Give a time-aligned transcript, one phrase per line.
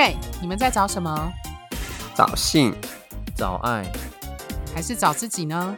[0.00, 1.32] gay，你们在找什么？
[2.14, 2.72] 找性，
[3.34, 3.84] 找爱，
[4.72, 5.76] 还是找自己呢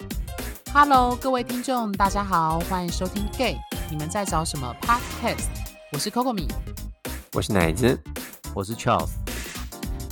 [0.74, 3.56] ？Hello，各位听众，大家好，欢迎收听 gay，
[3.90, 5.46] 你们在找什么 Podcast？
[5.92, 6.46] 我是 Coco 米，
[7.32, 7.98] 我是奶子，
[8.54, 9.08] 我是 Charles。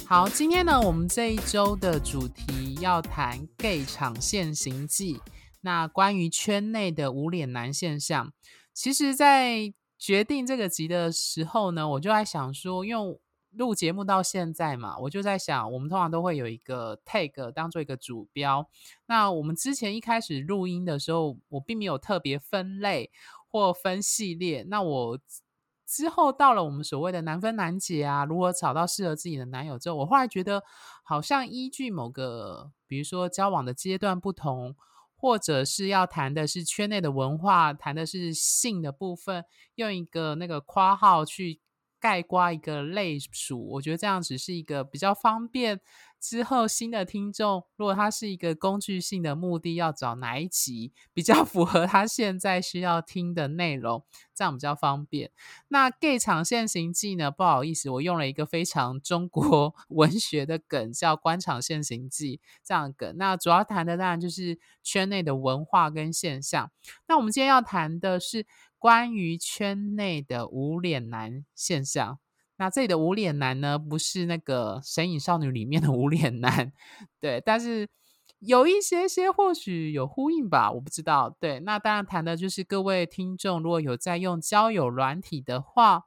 [0.06, 5.20] 好，今天呢，我们这一周的主题要谈 gay 场现行记。
[5.60, 8.32] 那关于圈内的无脸男现象，
[8.72, 13.20] 其实，在决定这个集的时候呢，我就在想说，因为
[13.52, 18.68] 录节目到现在嘛，我就在想，我们通常都会有一个 tag 当做一个主标。
[19.06, 23.10] 那我们之前一开始录音的时候，我并没有特别分类
[23.48, 24.64] 或分系列。
[24.68, 25.18] 那我
[25.86, 30.62] 之后到了我们所谓的难分难解啊，如何找到适合自己的男友之后，我后来觉得
[31.02, 34.76] 好像依据某个，比如说交往的阶段不同。
[35.20, 41.58] 或者是要谈的是圈内的文化，谈的是性的部分，用一个那个括号去
[42.00, 45.80] 盖刮一个类属，我觉得这样子是一个比较方便。
[46.20, 54.04] 之后新的听众，如果他是一个工具性的目的，要找哪一集比较 符合他现在需要听的内容，
[54.34, 55.30] 这样比较方便。
[55.68, 57.30] 那 gay 场现行记呢？
[57.30, 63.16] 不好意思，我用了一个非常中国 文学的梗，叫官场现行记这样梗。
[63.16, 66.72] 那主要谈的当然就是圈内的文化跟现象。
[67.06, 68.44] 那我们今天要谈的是
[68.78, 72.18] 关于圈内的无脸男现象。
[72.56, 76.72] 那这里的无脸男呢，不是那个《神隐少女》里面的无脸男，
[77.20, 77.88] 对，但是
[78.40, 81.36] 有一些些或许有呼应吧，我不知道。
[81.38, 86.06] 对，那当然谈的就是各位听众，如果有在用交友软体的话，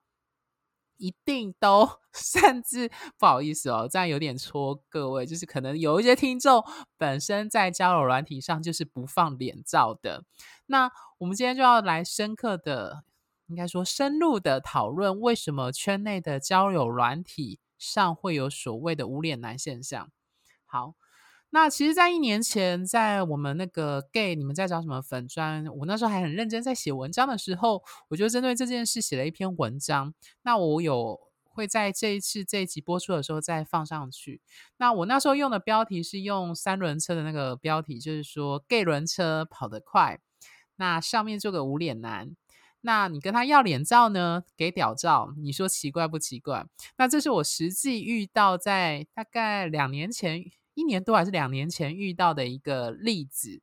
[0.97, 6.61] 一定都 甚至不好意思哦，这样有点戳各位，就是可能有一些听众
[6.97, 10.25] 本身在交友软体上就是不放脸照的。
[10.71, 13.03] 那我们今天就要来深刻的。
[13.47, 20.09] 应该说，深入的讨论为什么圈内的交友软体上会有所谓的无脸男现象。
[20.65, 20.95] 好，
[21.49, 25.67] 那其实，在一年前，在我们那个 gay，你们在找什么粉砖？
[25.79, 30.13] 我那时候还很认真在写文章的时候，我就针对这件事写了一篇文章。
[30.43, 34.41] 那我有会在这一次这一集播出的时候再放上去。
[34.77, 40.21] 那我那时候用的标题是用三轮车的那个标题，就是说 gay 轮车跑得快，
[40.75, 42.35] 那上面做个无脸男。
[42.81, 44.43] 那你跟他要脸照呢？
[44.57, 46.65] 给屌照，你说奇怪不奇怪？
[46.97, 50.43] 那这是我实际遇到在大概两年前，
[50.73, 53.61] 一年多还是两年前遇到的一个例子。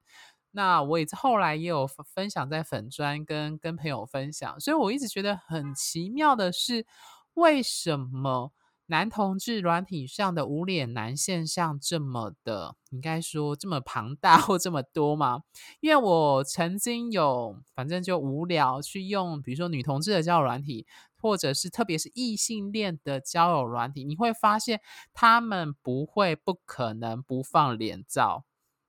[0.52, 6.86] 那我也后来也有分享在粉砖跟跟朋友分享，所以我一直觉得很奇妙的是，
[7.34, 8.52] 为什么？
[8.90, 15.42] 男同志软体上的无脸男现象这么的，应该说这么庞大或这么多吗？
[15.80, 20.86] 因为我曾经有，反正就无聊去用，比如说女同志的交友软体，
[21.20, 24.80] 或者是特别是异性恋的交友软体，你会发现
[25.12, 28.44] 他们不会、不可能不放脸照。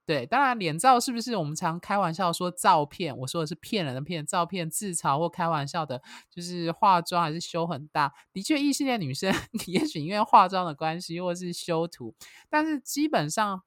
[0.10, 3.16] 对，当然脸照是不是我们常开玩笑说照片？
[3.16, 8.12] 我说的是骗人的骗，照片自嘲或开玩笑的，就是化妆还是修很大。
[8.34, 9.32] 的确，异性恋女生
[9.68, 12.16] 也许因为化妆的关系，或是修图，
[12.50, 13.62] 但是基本上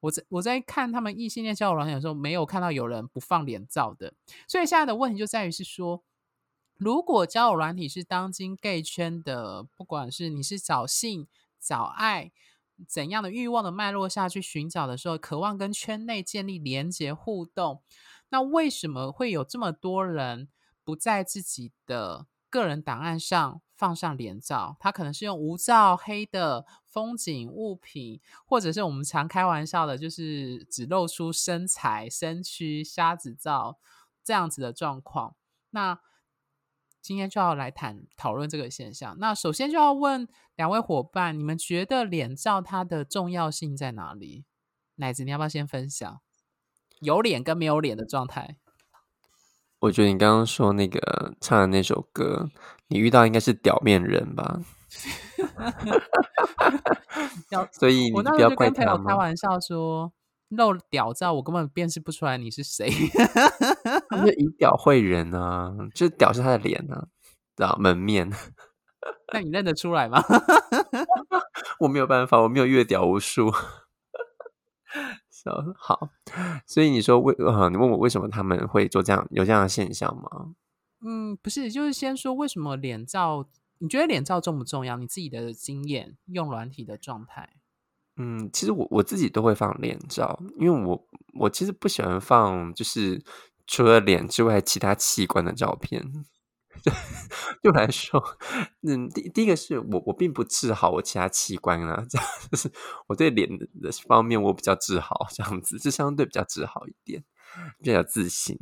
[0.00, 4.12] 我在我在看他们异性恋交友软件的时候，没有看到有人不放脸照的。
[4.46, 6.04] 所以现在的问题就在于是说，
[6.76, 11.26] 如果交友软体是当今 gay 圈的，不管是你是找性
[11.58, 12.30] 找爱。
[12.86, 17.82] 怎样的欲望的脉络下去寻找的时候，渴望跟圈内建立连接互动，
[18.28, 20.48] 那为什么会有这么多人
[20.84, 24.76] 不在自己的个人档案上放上脸照？
[24.78, 33.78] 他可能是用无照黑的风景物品，或者是我们常开玩笑的，就是只露出身材、身躯、瞎子照
[34.22, 35.34] 这样子的状况。
[35.70, 36.00] 那
[37.08, 39.16] 今天就要来谈讨论这个现象。
[39.18, 44.44] 那首先就要问两位伙伴，你们觉得脸照它的重要性在哪里？
[44.96, 46.20] 奶子，你要不要先分享
[47.00, 48.58] 有脸跟没有脸的状态？
[49.78, 52.50] 我觉得你刚刚说那个唱的那首歌，
[52.88, 54.60] 你遇到应该是屌面人吧？
[57.72, 60.12] 所以你不要怪他开玩笑说。
[60.48, 62.90] 露屌照，我根本辨识不出来你是谁。
[64.08, 67.08] 他是以屌 会人啊，就是屌是他的脸啊，
[67.56, 68.30] 知道门面。
[69.32, 70.22] 那你认得出来吗？
[71.80, 73.52] 我没有办法，我没有越屌无数。
[75.76, 76.10] 好，
[76.66, 80.54] 所以你说为呃，你问我为什么他们会做这样有这样的现象吗？
[81.00, 83.46] 嗯，不是，就是先说为什么脸照？
[83.78, 84.96] 你觉得脸照重不重要？
[84.96, 87.48] 你自己的经验，用软体的状态。
[88.18, 93.22] 嗯，其实我我自己都会放脸照，因为我我其实不喜欢放就是
[93.66, 96.02] 除了脸之外其他器官的照片。
[97.60, 98.22] 对我来说，
[98.82, 102.70] 嗯，第第一个是我我并不治好我其他器官啊，这样就是
[103.08, 107.24] 我对脸的方面我比较治好，这样子是相对比较治好一点，
[107.82, 108.56] 比较自信。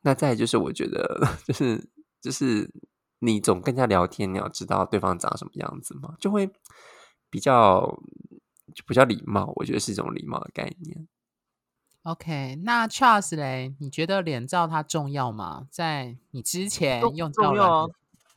[0.00, 1.90] 那再就是我觉得就是
[2.22, 2.72] 就是
[3.18, 6.50] 你总跟人家聊天，你要知道对方长什么样子嘛，就会
[7.28, 8.00] 比较
[8.78, 11.08] 就比较礼貌，我觉得是一种礼貌的概念。
[12.02, 15.66] OK，那 Charles 嘞，你觉得脸照它重要吗？
[15.68, 17.88] 在你之前用重要啊，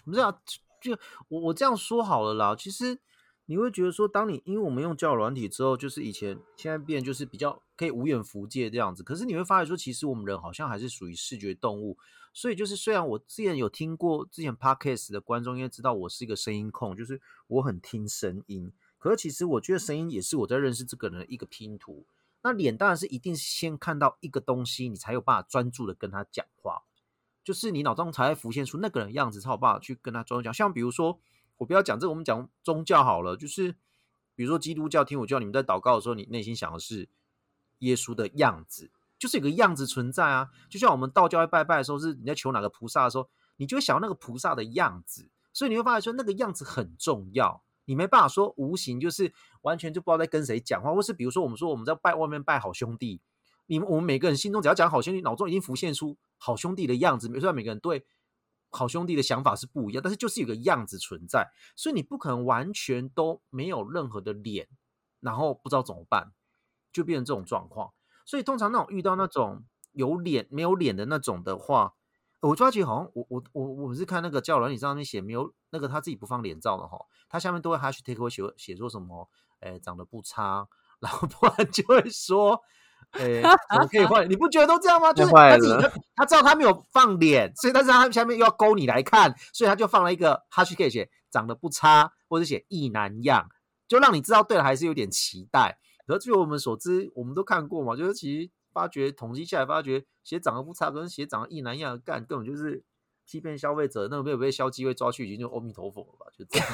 [0.03, 0.35] 不是啊？
[0.81, 0.97] 就
[1.27, 2.55] 我我这样说好了啦。
[2.55, 2.99] 其实
[3.45, 9.03] 你会觉得说，当你因为我们用交友软体之后，就是以前现在变就是比较可以无远弗届这样子。
[9.03, 11.97] 可是你会发现说，其实我们人好像还是属于视觉动物。
[12.33, 18.73] 所以就是虽然我之前有听过之前 podcast 的观众应该知道我是一个声音控，就是我很听声音。
[19.01, 22.05] 可是其实我觉得声音也是我在认识这个人的一个拼图。
[22.43, 26.83] 那脸当然是一定先看到一个东西，你才有办法专注的跟他讲话。
[27.43, 30.53] 就是你脑中才会浮现出那个人的样子，才有办法去跟他专注讲。
[30.53, 31.19] 像比如说，
[31.57, 33.71] 我不要讲这个，我们讲宗教好了，就是
[34.35, 37.09] 比如说基督教、天主教，你们在祷告的时候，你内心想的是
[37.79, 40.51] 耶稣的样子，就是有个样子存在啊。
[40.69, 43.27] 就像我们道教拜拜的时候，是你在求哪个菩萨的时候，
[43.57, 47.63] 你就会想到那个菩萨的样子，所以你会发现说那个样子很重要。
[47.91, 49.33] 你没办法说无形，就是
[49.63, 53.19] 完全就不知道在跟谁讲话，或是比如说我们说我们在拜外面拜好兄弟，
[53.65, 57.27] 你们我们每个人心中只要讲好兄弟，脑中已经浮现出好兄弟的样子。
[57.27, 58.05] 虽然每个人对
[58.69, 64.69] 好兄弟的想法是不一样，但是就是有个样子存在，所以你不可能完全都没有任何的脸，
[65.19, 66.31] 然后不知道怎么办，
[66.93, 67.91] 就变成这种状况。
[68.25, 71.95] 所以通常那种遇到那种有脸没有脸的那种的话，
[72.41, 76.97] 我抓起好像我我我我是看那个教软体上面写没有那个他自己不放脸照的哈，
[77.29, 79.29] 他下面都会 hashtag 会写写说什么，
[79.59, 80.67] 诶长得不差，
[80.99, 82.59] 然后不然就会说，
[83.13, 84.27] 诶怎么可以换？
[84.29, 85.13] 你不觉得都这样吗？
[85.13, 93.47] 就是他自己了他知道他没有放脸，所以但是他下面又要勾你来看，所以他就放了一个 hashtag 写长得不差，或者写一男样，
[93.87, 95.77] 就让你知道对了还是有点期待。
[96.07, 102.83] 可是据我们所知，我们都看过嘛，就是其实发觉统计下来，发觉鞋长得不差跟鞋长得一男一样的干，根本就是
[103.25, 104.07] 欺骗消费者。
[104.09, 106.25] 那个没有被消基会抓去，已经就阿弥陀佛了吧？
[106.37, 106.67] 就这样。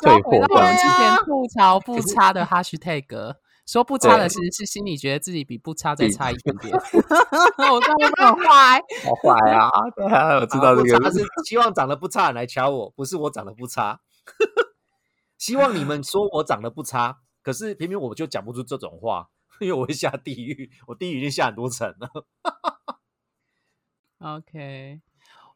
[0.00, 3.36] 退我们之前吐槽不差的 hashtag，
[3.66, 6.74] 说不差的其实是心里觉得自己比不差再差一点点。
[6.76, 8.80] 我这样会不会很坏？
[9.04, 9.70] 好坏啊！
[9.96, 14.00] 对啊，我知道这个他是希望长得不差的人来瞧我，不是我长得不差。
[15.38, 19.28] 希望你们说我长得不差，可是偏偏我就讲不出这种话，
[19.60, 22.26] 因为我会下地狱，我地狱已经下很多层了。
[24.18, 25.00] OK，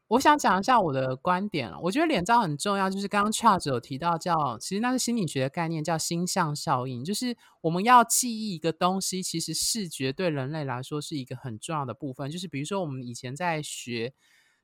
[0.08, 1.78] 我想讲一下我的观点了。
[1.80, 7.04] 我觉得脸照很重要，就是刚刚 Charles 有提到叫，其实那是心理学的概念，叫星象效应。
[7.04, 12.30] 就是我们要记忆一个东西，其实视觉对人类来说是一个很重要的部分。
[12.30, 14.14] 就是比如说我们以前在学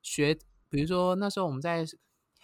[0.02, 0.37] 学，
[0.69, 1.84] 比如说那时候我们在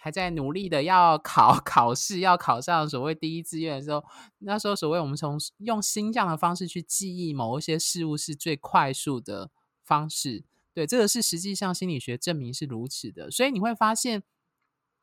[0.01, 4.01] 还在努力的要考 考试，要考上所谓第一志愿的时候，
[4.39, 9.51] 那时候所谓我们从用星象的方式去记忆某一些事物是最快速的
[9.83, 10.45] 方式。
[10.73, 14.23] 对，这个是实际上心理学证明是如此的，所以你会发现，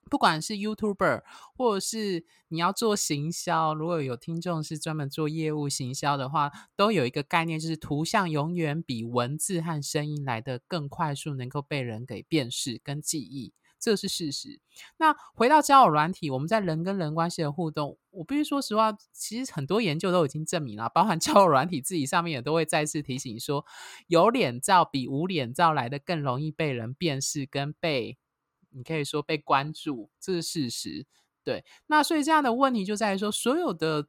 [0.09, 1.23] 不管是 YouTuber
[1.55, 13.53] 或者是你要做行销，如果有听众是专门做业务行销的话，都有一个概念，就是图像永远比文字和声音来的更快速，能够被人给辨识跟记忆。
[13.87, 14.59] 这是事实。
[14.97, 23.65] 那回到交友软体，我们在人跟人关系的互动，我必须说实话，其实很多研究都已经证明了，包含交友软体自己上面也都会再次提醒说，
[24.09, 28.19] 有脸照比无脸照来的更容易被人辨识跟被，
[28.71, 31.07] 你可以说被关注，这是事实。
[31.45, 34.09] 对，那所以这样的问题就在于说，所有的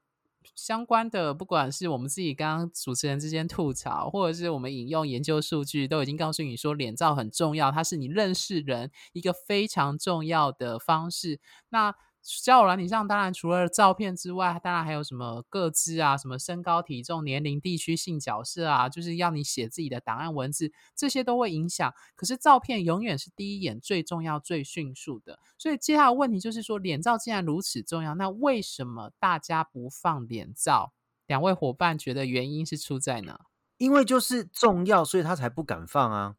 [0.56, 11.40] 相关的，不管是我们自己刚刚主持人之间吐槽，或者是我们引用研究数据，都已经告诉你说，脸照很重要，它是你认识人一个非常重要的方式。
[11.70, 11.94] 那
[12.44, 21.94] 交友软体上，当然除了照片之外，当然还有什么个资啊，什么身高、体重、年龄、地区、性角色啊，就是要你写自己的档案文字，这些都会影响。
[22.16, 25.40] 可是照片永远是第一眼最重要、最迅速的。
[25.58, 30.94] 所以接下来问题就是说，脸照既然如此重要，那为什么大家不放脸照？
[31.28, 33.40] 两位伙伴觉得原因是出在哪？
[33.78, 36.36] 因为就是重要，所以他才不敢放啊。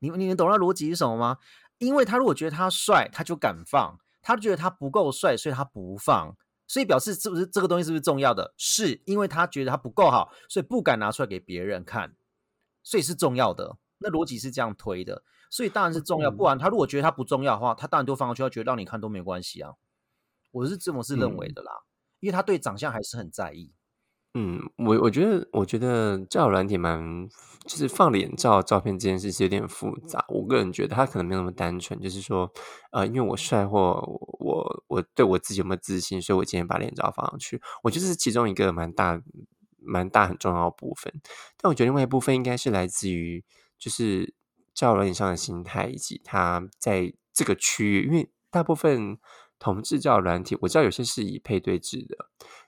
[0.00, 1.38] 你你们懂那逻辑是什么吗？
[1.78, 6.34] 因为他如果觉得他帅，他就敢放；他觉得他不够帅，所以他不放。
[6.68, 8.54] 所以表示是不是这个东西是不是重要的？
[8.56, 12.16] 是因为他觉得他不够好，所以不敢拿出来给别人看，
[12.82, 13.76] 所以是重要的。
[13.98, 16.30] 那逻辑是这样推的，所以当然是重要。
[16.30, 19.74] 不然他如果觉得他不重要的话，他当然都放上去，他觉得让你看都没关系啊。
[20.50, 21.72] 我是这么是认为的啦，
[22.20, 23.74] 因为他对长相还是很在意。
[24.34, 27.28] 嗯，我我觉得，我觉得交友软体蛮，
[27.66, 30.24] 就是放脸照照片这件事是有点复杂。
[30.28, 32.50] 我个人觉得他可能没有那么单纯，就是说，
[32.92, 33.78] 呃，因为我帅或
[34.40, 37.60] 我我对我自己有没有自信，所以我今天把脸照放上去。
[37.82, 39.20] 我觉得是其中一个蛮大、
[39.78, 41.12] 蛮大很重要的部分。
[41.58, 43.44] 但我觉得另外一部分应该是来自于，
[43.78, 44.32] 就是
[44.72, 49.18] 交友软体上的心态，以及他在这个区域，因为大部分。
[49.64, 52.16] 同志教软体，我知道有些是以配对制的，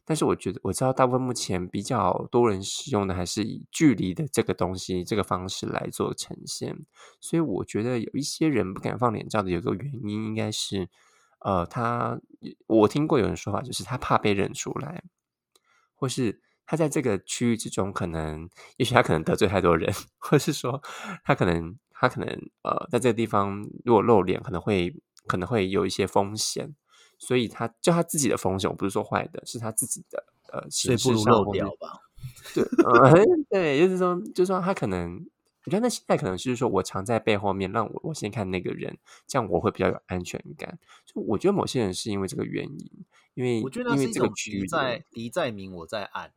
[0.07, 6.77] 但是我觉得我知道大部分目前比较多人使用的还是以距离的这个东西这个方式来做呈现，
[7.21, 10.89] 所以我觉得有一些人不敢放脸照的有个原因，应该是
[11.41, 12.21] 呃，他
[12.67, 15.05] 我听过有人说法，就是他怕被认出来，
[15.95, 20.83] 或是他在这个区域之中，可能也许他可能得罪太多人， 或是说
[21.25, 22.29] 他可能他可能
[22.63, 24.95] 呃，在这个地方如果露脸，可能会
[25.27, 26.75] 可能会有一些风险。
[27.27, 32.01] 所以他就他自己的风险，我不是说坏的，是他自己的呃，所以不如漏掉吧。
[32.55, 35.27] 对，呃， 对，就是说，就是说，他可能，
[35.65, 40.79] 我觉得那心态可能就是说，我藏在背后面，让我我先看那个人，这样我会比较有安全感。
[41.07, 42.91] 就我觉得某些人是因为这个原因，
[43.35, 46.33] 因为我觉得因为这个局在敌在明，我在暗。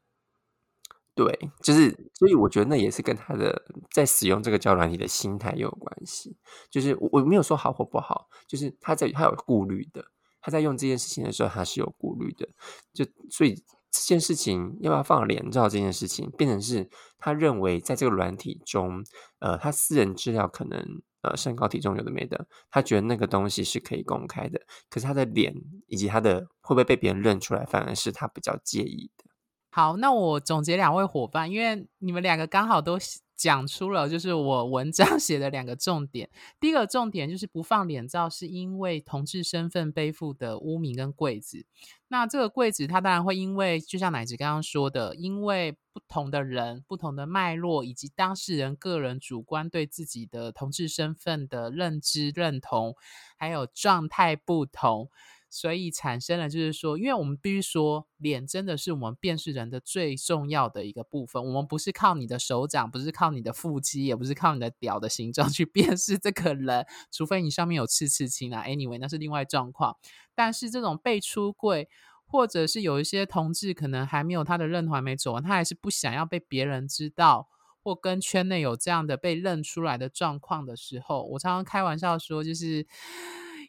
[1.13, 6.37] 对，就是所以我觉得那也是跟他的在使用这个胶软体的心态有关系。
[6.69, 10.05] 就是我我没有说好或不好，就是他在他有顾虑的。
[10.47, 12.47] 他在用这件事情的时候，他是有顾虑的，
[12.93, 13.53] 就所以
[13.91, 19.03] 这件事情要不要放脸照这件事情，变成是他认为在这个软体中，
[19.39, 25.53] 呃，他私人资料可能呃身高体重有的没的，他觉得那个东西是可以公开的，可是他的脸
[25.87, 29.25] 以及他的会不会被别人认出来，反而是他比较介意的。
[29.71, 32.97] 好，那我总结两位伙伴，因为你们两个刚好都。
[33.37, 36.29] 讲出了就是我文章 写的两个重点。
[36.59, 41.65] 第一个重点就是不放脸照，是因为同志身份背负的污名跟柜子。
[42.09, 52.95] 那这个柜子，它当然会因为，就像奶子刚刚说的，因为不同的人、不同的脉络，以及当事人个人主观对自己的同志身份的认知、认同，
[53.37, 55.09] 还有状态不同。
[55.57, 61.43] 所以产生了，就是说，因为我们必须说，脸真的是我们辨识人的最重要的一个部分。
[61.43, 68.65] 我们不是靠你的手掌，不是靠你的腹肌，也不是靠你的屌的形状去辨识这个人，除非你上面有刺刺青啊。
[68.67, 69.97] Anyway，那是另外状况。
[70.35, 71.89] 但是这种被出柜，
[72.27, 77.47] 或者是有一些同志可能还没有他的认同还没走完，他还是不想要被别人知道，
[77.81, 82.85] 或跟圈内有这样的被认出来的状况的时候，我常常开玩笑说，就是。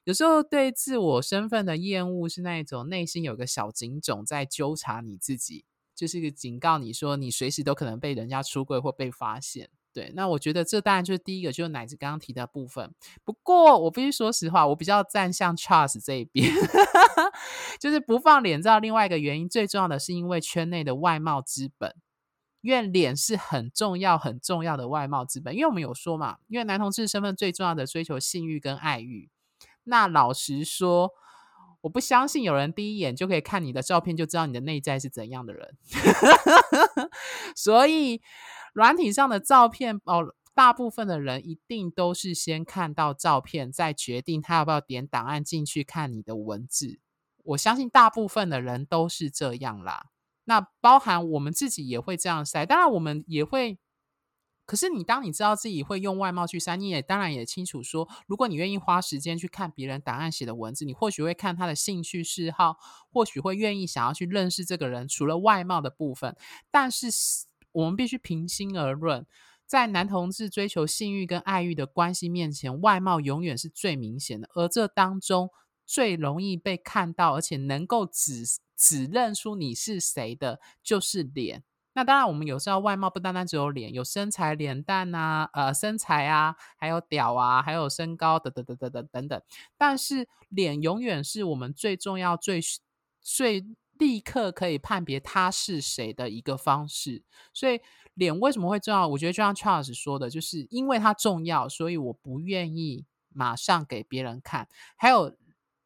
[0.08, 9.68] 有时候对自我身份的厌恶是那一种内心有个小警种在纠察你自己，就是警告你说你随时都可能被人家出柜或被发现。
[9.92, 12.90] 对，那我觉得这当然就是第一个，就是奶子刚刚提的部分。
[13.22, 16.50] 不过我必须说实话，我比较站向 Charles 这一边，
[17.78, 18.78] 就是不放脸照。
[18.78, 21.94] 另外一个原因，最重要的是因为圈内的外貌资本，
[22.62, 25.54] 因为脸是很重要、很重要的外貌资本。
[25.54, 29.28] 因为我们有说嘛，因为男同志身份最重要的追求性欲跟爱欲。
[29.88, 31.10] 那老实说，
[31.80, 35.76] 我不相信有人第一眼就可以看你的照片就知道你的内在是怎样的人。
[37.56, 38.20] 所以，
[38.74, 47.00] 软体上的照片哦，大部分的人一定都是先看到照片，再决定他要不要点档案进去看你的文字。
[47.44, 50.06] 我相信大部分的人都是这样啦。
[50.44, 53.78] 那包含我们自己也会这样筛，当然我们也会。
[54.68, 62.76] 可是你当你知道自己会用外貌去筛，你也当然也清楚说，如果你愿意花时间去看别人档案写的文字，你或许会看他的兴趣嗜好，
[63.10, 65.08] 或许会愿意想要去认识这个人。
[65.08, 66.36] 除了外貌的部分，
[66.70, 67.06] 但是
[67.72, 69.26] 我们必须平心而论，
[69.64, 75.48] 在男同志追求性欲跟爱欲的关系面前，外貌永远是最明显的，而这当中
[75.86, 78.44] 最容易被看到，而且能够指
[78.76, 81.64] 指认出你是谁的，就是脸。
[81.98, 89.42] 那当然，我们有时候外貌不单单只有脸，有身材、脸蛋啊，呃，身材啊，还有屌啊，还有身高，等等等等等等等。
[89.76, 92.60] 但是脸永远是我们最重要、最
[93.20, 93.66] 最
[93.98, 97.24] 立刻可以判别他是谁的一个方式。
[97.52, 97.80] 所以
[98.14, 99.08] 脸为什么会重要？
[99.08, 104.68] 我觉得就像 Charles 说的，就是因为它重要，所以我不愿意马上给别人看。
[104.96, 105.36] 还有。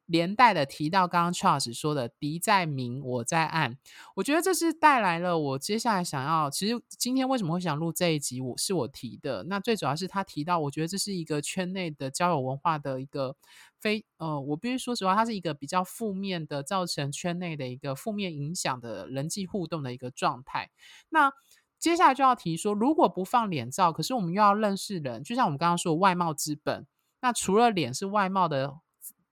[0.05, 3.77] 连带的提到刚刚 Charles 说的“敌在明，我在暗”，
[4.15, 6.49] 我觉得这是带来了我接下来想要。
[6.49, 9.45] 其实今天为什么会想录这一集，我是我提的。
[9.45, 13.35] 那最主要是他提到，我觉得这是一个圈内的交友文化的一个
[13.79, 20.69] 非呃，我必须说实话，它是一个比较负面的，造成圈内的一个负面影响的人际互动的一个状态。
[21.09, 21.31] 那
[21.79, 26.85] 接下来就要提说，如果不放脸照，可是我们又要认识人，就像我们刚刚说外貌资本，
[27.21, 28.79] 那除了脸是外貌的。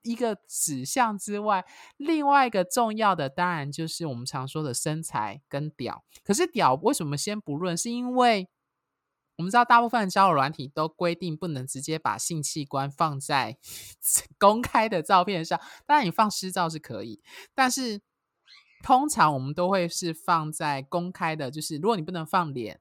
[0.02, 1.64] 一个指向之外，
[1.96, 6.04] 另外一个重要的当然就是我们常说的身材跟屌。
[6.24, 7.76] 可是屌为什么先不论？
[7.76, 8.48] 是因为
[9.36, 13.56] 我们知道大部分的交友软体都规定不能直接把性器官放在
[14.38, 17.22] 公开的照片上，当然你放私照是可以，
[17.54, 18.00] 但是
[18.82, 22.80] 通常我们都会是放在公开的，就是如果你不能放脸。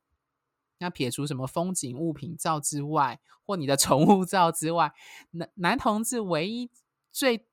[0.79, 4.91] 那撇除什么风景物品照之外，或你的宠物照之外，
[5.29, 6.71] 男男同志唯一
[7.11, 7.47] 最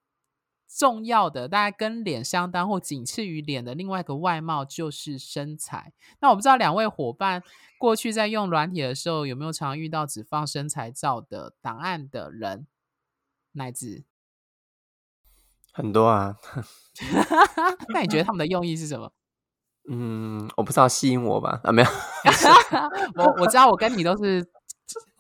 [0.69, 5.93] 重要的，大概跟脸相当或仅次于脸的另外一个外貌就是身材。
[6.21, 7.43] 那我不知道两位伙伴
[7.79, 12.67] 过去在用软体的时候，有没有常遇到只放身材照的档案的人？
[13.53, 14.05] 乃至
[15.73, 16.37] 很多啊。
[17.95, 19.11] 那你觉得他们的用意是什么？
[19.91, 21.61] 嗯，我不知道吸引我吧？
[21.65, 21.88] 啊，没有，
[23.17, 24.47] 我我知道我跟你都是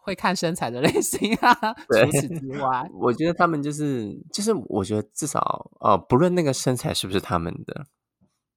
[0.08, 1.54] 会看身材的 类型啊。
[1.54, 7.86] 除此之外，我觉得他们就是就是，我觉得至少哦，不论那个身材是不是他们的，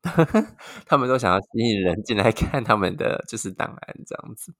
[0.87, 4.53] 他们都想要吸引人进来看他们的就是档案这样子。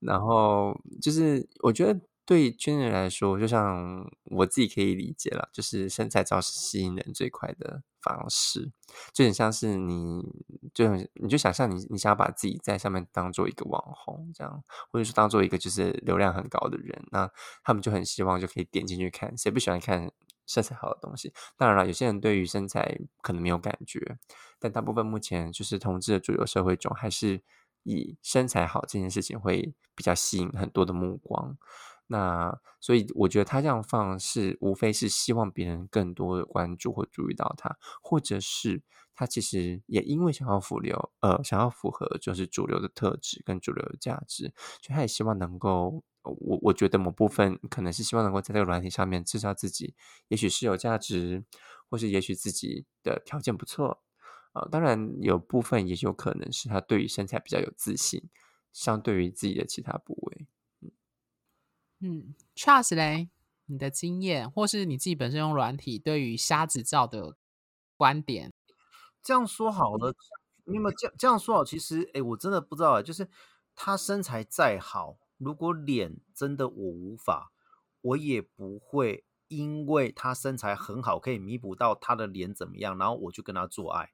[0.00, 1.98] 然后就是我觉得。
[2.24, 8.70] 对圈内人来说，就像我自己可以理解了，就是身材照是吸引人最快的方式，
[9.12, 10.22] 就很像是你，
[10.72, 17.28] 就很你就想象你，你想要把自己在上面当做一个网红这样，或者说当做一个就是流量很高的人，那
[17.64, 20.10] 他们就很希望就可以点进去看，谁不喜欢看
[20.46, 21.32] 身材好的东西？
[21.56, 24.16] 当然了，有些人对于身材可能没有感觉，
[24.60, 27.42] 但大部分目前就是同志的主流社会中，还是
[27.82, 31.58] 以身材好这件事情会比较吸引很多的目光。
[32.12, 38.82] 那所以我觉得他这样放是无非是希望别人更多的关注或注意到他，或者是
[39.14, 44.52] 他其实也因为想要符流呃想要符合就是主流的特质跟主流的价值，
[44.82, 49.94] 所以他也希望能够我我觉得某部分可能是希望能够在这个软体上面制造自己，
[50.28, 51.42] 也许是有价值，
[51.88, 54.02] 或是也许自己的条件不错
[54.52, 58.28] 啊，当然有部分也有可能是他对于身材比较有自信，
[58.70, 60.46] 相对于自己的其他部位。
[62.04, 63.28] 嗯，Charles 嘞，
[63.66, 67.36] 你的经验或是你自己本身用软体对于瞎子照的
[67.96, 68.52] 观点，
[69.22, 70.12] 这样说好了，
[70.64, 71.64] 你有没有这样这样说好？
[71.64, 73.28] 其实，哎，我真的不知道，就是
[73.76, 77.52] 他身材再好，如果脸真的我无法，
[78.00, 84.10] 我也不会因为他身材很好，可以弥补到他的脸怎么样，然后我就跟他做爱。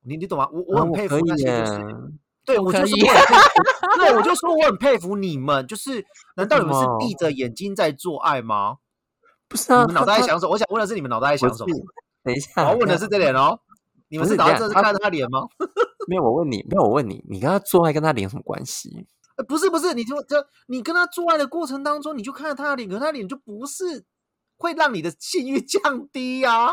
[0.00, 0.48] 你你懂吗？
[0.52, 2.12] 我我很佩服那些就是。
[2.46, 2.96] 对，我就说，
[3.98, 6.04] 对，我就说我很佩服你们，就是
[6.36, 8.76] 难道你们是闭着眼睛在做爱吗？
[9.48, 10.52] 不是啊，你们脑袋在想什么？
[10.52, 11.74] 我想问的是你们脑袋在想什么？
[12.22, 13.58] 等一下，我要问的是这点哦。
[14.08, 15.40] 你们是打算是看着他脸吗？
[16.06, 19.06] 没有，我问你，没有，我问你，你跟他做爱跟他脸什么关系？
[19.48, 24.04] 不是，不是，你就这，你跟他做爱的过程当中，你就看着他的脸，可他脸就不是
[24.56, 26.70] 会让你的性欲降低呀。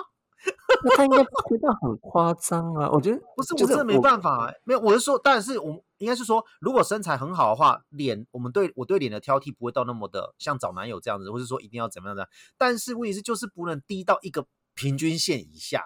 [0.98, 4.54] 他应该不会到很夸张啊，我觉得不是，我真的没办法。
[4.66, 12.28] 没有，我是说，但是我应该是说，如果身材很好的话，脸我们对我对脸的挑剔不会到那么的像找男友这样子，或是说一定要怎么样的。
[12.58, 15.82] 但是问题是，就是不能低到一个平均线以下，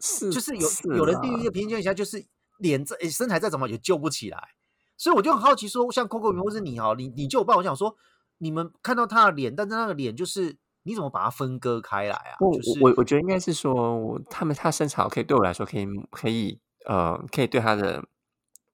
[0.00, 2.26] 是，就是有有人低于一个平均线以下，就是
[2.58, 4.48] 脸这身材再怎么也救不起来。
[4.96, 7.96] 所以我就很好奇，说像 Coco 云或是你哈，你你就有办法，我想说，
[8.38, 10.58] 你们看到他的脸，但是那个脸就是。
[10.84, 12.36] 你怎么把它分割开来啊？
[12.40, 18.04] 我我我觉得应该是说，他们他身材可以对我来说可以可以呃可以对他的，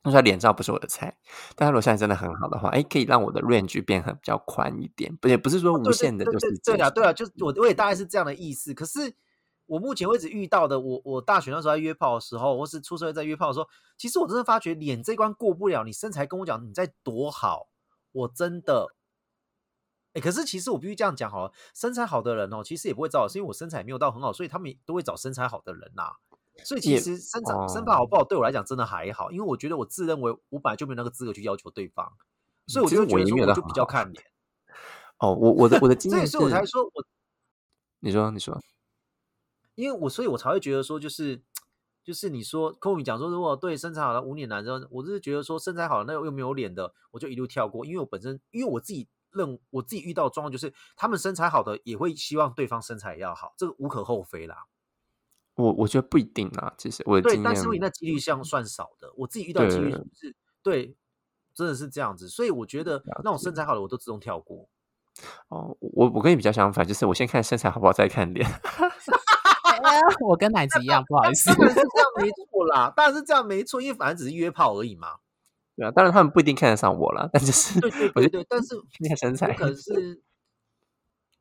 [0.02, 1.16] 他说脸照不是我的菜，
[1.54, 8.72] 但他如果现在真的很好的话，哎，可以让我的 range 变很比较宽一点，不也不是说无限的，就是对啊对啊，就我我也大概是这样的意思。
[8.72, 9.14] 可是
[9.66, 13.68] 我目前为止遇到的，我我大学那时候在约炮的时候，或是出社会在约炮的时候，
[13.98, 15.84] 其实我真的发觉脸这关过不了。
[15.84, 17.68] 你身材跟我讲你在多好，
[18.12, 18.94] 我真的。
[20.18, 26.16] 哎，可是其实我必须这样讲好了，身材好的人哦，其实也不会找我，是因为我身材没有到很好，所以他们都会找身材好的人呐。
[26.64, 32.10] 所以其实身材身材好不好对我来讲真的还好，因为我觉得我自认为我本来就没有那个资格去要求对方，
[32.66, 34.24] 所以我就觉得说我就比较看脸。
[35.18, 37.04] 哦，我我的我的经验，所以我才说我，
[38.00, 38.60] 你说你说，
[39.76, 41.40] 因为我所以我才会觉得说，就是
[42.02, 49.06] 就是你说寇米讲说，如果对身材好的无脸男生，我就是觉得说身材好那又没有脸的，我就一路跳过，因为我本身因为我自己。
[49.32, 54.64] 认我自己遇到的状况就是，他们身材好的也会希望对方身材要好，这个无可厚非啦。
[55.54, 60.96] 我我觉得不一定啊，其实我对，但是你那几率像算少的，我自己遇到几率是对，
[61.52, 64.68] 真的是这样子，所以我觉得那种身材好的我都自动跳过。
[65.48, 68.48] 哦，我我跟你比较相反，就是我先看身材好不好，再看脸。
[70.20, 75.16] 我跟奶子一样，不好意思，是这样没错啦，当然是这样没错，因为反正只是约炮而已嘛。
[75.78, 80.20] 对啊，当然他们不一定看得上我了，但就是 对对对对，但是 那个身材可是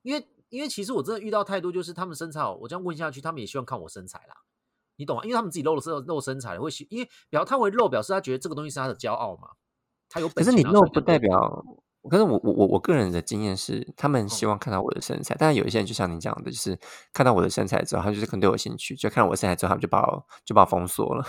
[0.03, 4.35] 因为因为其实我真的遇到太多，就是他们身材好，我这样问下去，他们也希望看我身材啦，
[4.97, 5.23] 你懂吗？
[5.23, 9.49] 因为他们自己露了身露身材，会喜，因为表他会露，表示他觉得这个东西是他的骄傲嘛，
[10.07, 11.65] 他有本事可是你露不代表，
[12.09, 16.77] 可是我我我我个人的经验是，他们希望看到我的身材，但是有一些人就像你讲的，就是
[17.13, 21.25] 看到我的身材之后，他就是可能对我有兴趣，就看到我的身材之后，他们就把我就把我封锁了。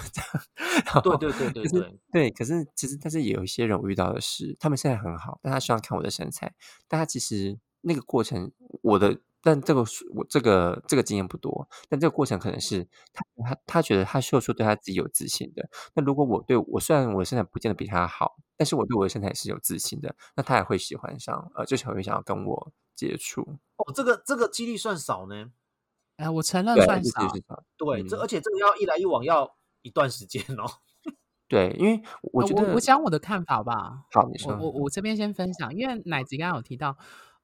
[1.02, 6.54] 对对对对对，对，可是其实但是也有一些人我遇到的是，他们身材很好，但他希望看我的身材，
[6.86, 8.50] 但他其实那个过程，
[8.82, 9.18] 我的。
[9.42, 15.68] 但这个是我这个这个经验不多，但这个过程可能是他他他觉得他秀出对他自己有自信的。
[15.94, 23.42] 那如果我对我虽然我的身材不见得比他好，但是我对我的身材是有自信的，那他也会喜欢上，呃，就是会想要跟我接触。
[23.76, 25.52] 哦，这个这个几率算少呢。
[26.16, 27.20] 哎，我承认，算少
[27.76, 30.64] 对，这嗯而且这个要一来一往要一段时间哦。
[31.46, 34.04] 对，因为我觉得呃我我讲我的看法吧。
[34.12, 36.98] 好，你我说我我这边先分享，因为奶子刚刚有提到，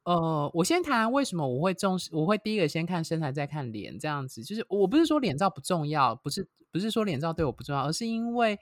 [0.05, 4.43] 呃，我先谈为什么我会重视，我会第一个先看身材，再看脸，这样子。
[4.43, 8.59] 就是我不是说脸照不重要，不是不是说脸照对我不重要，而是因为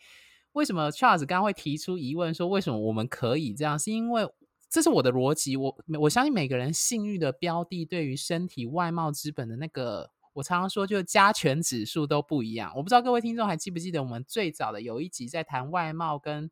[0.53, 4.29] 为什么 Charles 刚刚会提出疑问，说为什么我们可以这样，是因为
[4.69, 10.11] 这是我的逻辑，我我相信每个人性欲的标的对于身体外貌之本的那个。
[10.35, 12.73] 我常常说，就是加权指数都不一样。
[12.75, 16.51] 我不知道各位听众还记不记得我们最早的有一集在谈外貌跟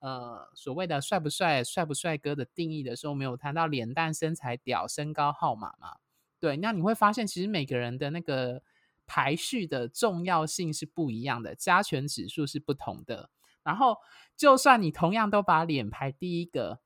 [0.00, 5.96] 呃所谓的帅不帅、帅不帅哥的定义的时候，没有谈到脸蛋、身材、屌、身高、号码嘛？
[6.38, 8.62] 对，那你会发现，其实每个人的那个
[9.06, 13.30] 排序的重要性是不一样的，加权指数是不同的。
[13.62, 13.98] 然后，
[14.36, 16.80] 就算你同样都把脸排第一个，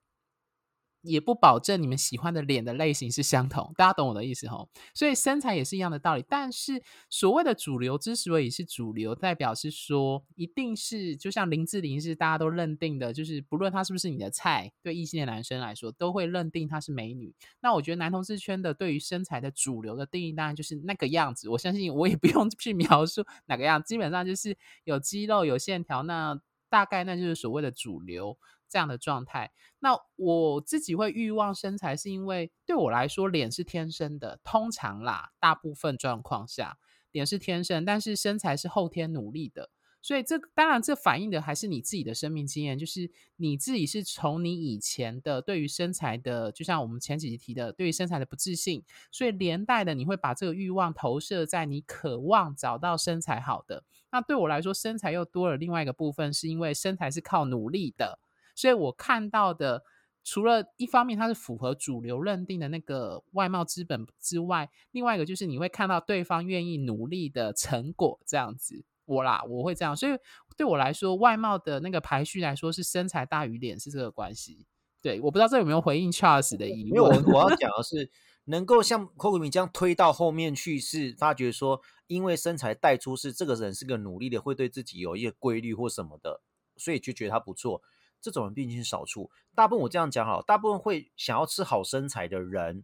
[1.05, 4.69] 也不保证你们喜欢的脸的类型是相同，大家懂我的意思吼？
[4.93, 6.25] 所以身材也是一样的道理。
[6.27, 17.33] 但是所谓的主流之所以是主流，代表是说一定是就像林志玲是大家都认定的，就是不论她是不是你的菜，对异性的男生来说都会认定她是美女。
[17.61, 21.49] 那我觉得男同志圈的对于身材的主流的定义，当然就是那个样子。
[21.49, 26.39] 我相信我也不用 去描述哪个样，基本上就是有肌肉、有线条，那
[26.69, 28.37] 大概那就是所谓的主流。
[28.75, 36.77] 这样的状态，那我自己会欲望身材，是因为对我来说，脸是天生的，通常啦，大部分状况下，
[37.13, 39.69] 脸是天生，但是身材是后天努力的。
[40.01, 53.85] 所以这当然，这反映的还是你自己的生命经验，就是你自己是从你以前的对于身材的，就像我们前几集提的，对于身材的不自信，所以连带的你会把这个欲望投射在你渴望找到身材好的。
[54.11, 58.19] 那对我来说，身材又多了另外一个部分，是因为身材是靠努力的。
[58.55, 59.83] 所以我看到的，
[60.23, 68.83] 除了一方面它是符合主流认定的那个外貌资本之外，另外一个就是你会看到对方愿意努力的成果，这样子。
[69.05, 69.95] 我啦，我会这样。
[69.95, 70.17] 所以
[70.57, 74.65] 对我来说，外貌的那个排序来说是身材大于脸是这个关系。
[74.99, 77.09] 对，我不知道这有没有回应 Charles 的疑因为我。
[77.09, 78.09] 我要 讲的是，
[78.45, 86.41] 能够像 Coco 米这样推到后面去，是发觉说，因为身材带出是这个人是个努力的，会对自己有一些规律或什么的，
[86.75, 87.83] 所以就觉得他不错。
[88.25, 92.83] 这种人毕竟是少数，大部分我这样讲好，大部分会想要吃好身材的人，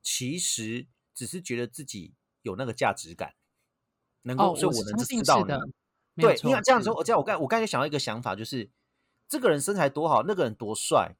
[0.00, 3.34] 其实只是觉得自己有那个价值感，
[4.22, 5.60] 能够，哦，所以我能知道的，
[6.14, 7.24] 对，你看这样说，我这样我。
[7.24, 8.70] 刚我刚才想到一个想法，就是
[9.28, 11.16] 这个人身材多好，那个人多帅，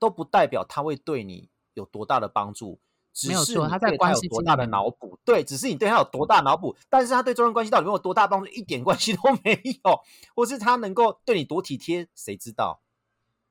[0.00, 2.87] 都不代表他会对你有多大的帮助，只
[3.26, 5.18] 没有是你错他在关系多大的脑补。
[5.24, 10.00] 对，只是你对他有多大脑补，但是他对这段关系到底有多大帮助，一点关系都 没有，
[10.34, 12.80] 或是他能够对你多体贴，谁知道？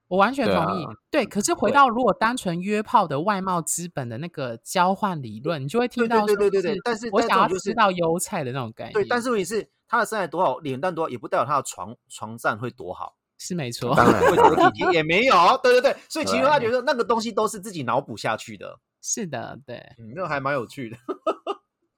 [0.07, 0.85] 我完全同意。
[0.85, 8.93] 啊对，可是回到如果单纯约炮的外貌资本的那个交换理论，你就会听到对到，对对对对但是我想要但这种就是吃到优菜的那种感觉。
[8.93, 13.17] 对，但是问题是他的身材多好，脸蛋多好，也不代表他的床床站会多好。
[13.37, 19.77] 是没错，当然会多体贴也没有，对对对，所以其实他觉得那个东西都是自己脑补下去的，是的，对。
[19.97, 20.97] 嗯，那个还蛮有趣的。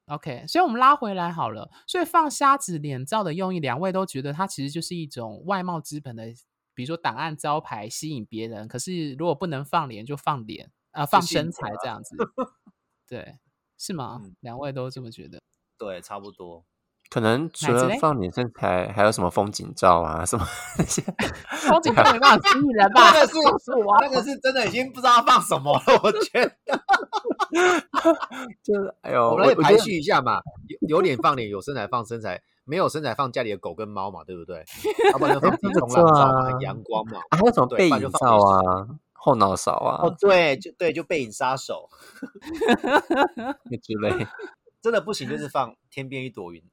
[0.05, 1.71] OK，所以我们拉回来好了。
[1.87, 6.27] 所以放瞎子脸照的用意，两位都觉得它其实就是一种外貌资本的，
[6.75, 8.67] 比如说档案招牌吸引别人。
[8.67, 12.15] 可是如果不能放脸，就放脸啊、放身材这样子。
[13.07, 13.39] 对，
[13.75, 14.21] 是吗？
[14.23, 15.39] 嗯两位都这么觉得？
[15.79, 16.63] 对，差不多。
[17.09, 20.45] 可能除了放脸身材，还有什么风景照啊，什么
[20.77, 21.01] 那些，
[21.67, 23.11] 风景照没办法吸引人 吧？
[23.11, 26.51] 那个是我啊那个是真的已经不知道放什么了，我觉得。
[28.63, 34.63] 就是哎呦，我们来排序一下嘛，有有脸放脸，有身材放身材，没有身材放家里的狗跟猫嘛，对不对？
[35.11, 37.17] 要不然就放冲浪照嘛，很阳光嘛。
[37.29, 41.89] 啊还有什么对背影照啊，后脑勺啊哦，对，就对，就背影杀手，
[43.65, 44.27] 那之类，
[44.79, 46.68] 真的不行，就是放天边一朵云，就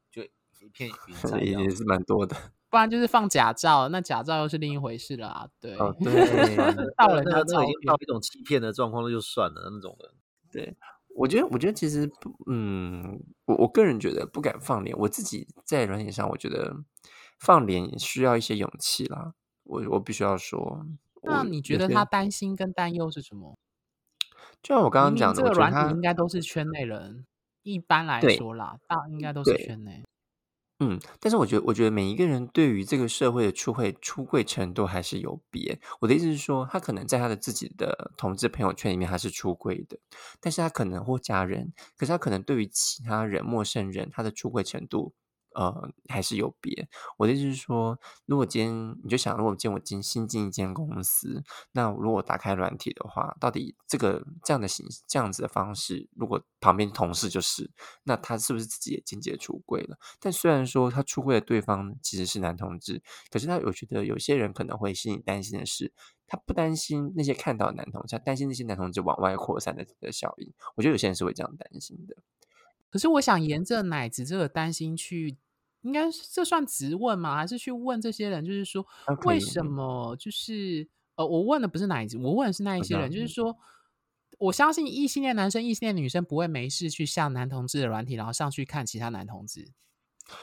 [0.66, 2.36] 一片云 彩这也也是蛮多的。
[2.68, 5.48] 不然就是放假照，那假照又是另一回事了啊。
[5.60, 6.12] 对，哦，对，
[6.98, 10.10] 盗那人家照个那个已经到一种欺骗的状况，那就算了那种人。
[10.50, 10.76] 对，
[11.14, 12.10] 我觉得，我觉得其实，
[12.50, 14.96] 嗯，我我个人觉得不敢放脸。
[14.98, 16.76] 我自己在软体上，我觉得
[17.38, 19.32] 放脸需要一些勇气啦。
[19.62, 20.84] 我我必须要说，
[21.22, 23.56] 那你觉得他担心跟担忧是什么？
[24.62, 27.24] 就像我刚刚讲的，这个软体应该都是圈内人，
[27.62, 30.02] 一般来说啦，大应该都是圈内。
[30.80, 35.80] 嗯，但是我觉得，我觉得每一个人对于这个社会的出会出柜程度还是有别。
[36.00, 39.98] 我的意思是说，他可能在他的自己的同志朋友圈里面他是出柜的，
[40.38, 45.14] 但是他可能或家人，可是他可能对于其他人、陌生人，他的出柜程度。
[45.56, 46.86] 呃，还是有别。
[47.16, 51.42] 我的意思是说，如果今天你就想，如果今天我进新进一间公司，
[51.72, 57.70] 那如果打开软体的话，到底这个这样的形这样子的方式，如果旁边同事就是，
[58.02, 59.96] 那他是不是自己也间接出柜了？
[60.20, 65.90] 但虽然说他出柜的对方其实是男同志，可是他有觉得有些人可能会心里担心的是，
[66.26, 70.52] 他不担心那些看到男同志，他担心那些男同志往外扩散的的效应。
[70.74, 72.14] 我觉得有些人是会这样担心的。
[72.90, 75.38] 可是我想沿着奶子这个担心去。
[75.86, 77.36] 应该这算直问吗？
[77.36, 78.44] 还是去问这些人？
[78.44, 78.84] 就是说，
[79.24, 80.16] 为什么？
[80.16, 83.10] 就是呃，我问的不是哪一我问的是那一些人。
[83.10, 83.56] 就是说，
[84.38, 89.68] 我相信异性恋男生、异性恋女生不会没事去下男同志的软体，然后上去看其他男同志。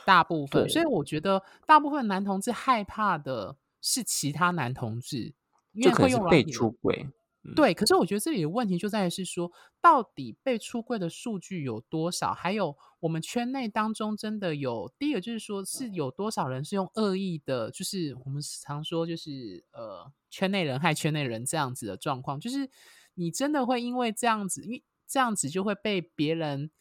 [0.06, 5.34] 大部分，所以我觉得大部分男同志害怕的是其他男同志，
[5.73, 7.10] 因为会用被出轨。
[7.56, 9.51] 对，可是我觉得这里的问题就在于是说，
[9.82, 12.34] 到底被出柜的数据有多少？
[12.34, 22.69] 还有我们圈内当中真的有，第一个就是说是有多少人是用恶意的，就是我们常说就是呃圈内人害圈内人这样子的状况，就是
[23.15, 26.71] 你真的会因为这样子，因为这样子就会被别人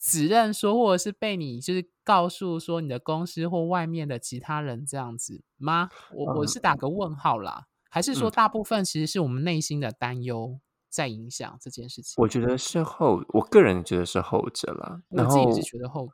[0.00, 5.90] 指认说，或者是被你就是告诉说你的公司或外面的其他人这样子吗？
[6.14, 7.66] 我我是打个问号啦。
[7.94, 12.14] 还是说，大部分其实是我们内心的担忧在影响这件事情。
[12.16, 15.02] 我觉得是后，我个人觉得是后者了。
[15.10, 16.08] 我自己也是觉得后。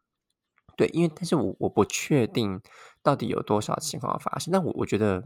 [0.77, 2.61] 对，因为但是我我不确定
[3.01, 4.51] 到底有多少情况发生。
[4.51, 5.23] 但我我觉得，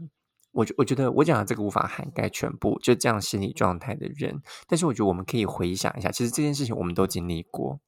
[0.51, 4.39] 我我觉得我讲的这个无法涵盖全部就这样心理状态的人。
[4.67, 7.79] 但是我觉得我们可以回想一下，其实这件事情我们都经历过。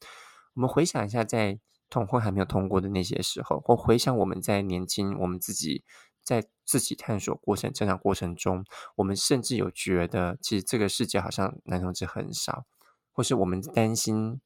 [0.55, 1.59] 我们回想一下，在
[1.91, 5.83] 通婚还没有通过的那些时候，或回想我们在年轻，我们自己。
[6.25, 12.65] 在自己探索过程、成长过程中，我们甚至有觉得，其实这个世界好像男同志很少，
[13.13, 14.41] 或是我们担心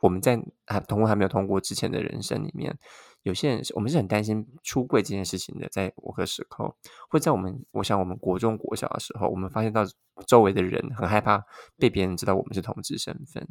[0.00, 2.78] 我们在还通过还没有通过之前的人生里面，
[3.22, 5.68] 有些人我们是很担心出柜这件事情的。
[5.68, 6.76] 在某个时候，
[7.08, 9.82] 会在我们我想我们国中国小的时候，我们发现到
[10.26, 11.42] 周围的人很害怕
[11.76, 13.48] 被别人知道我们是同志身份。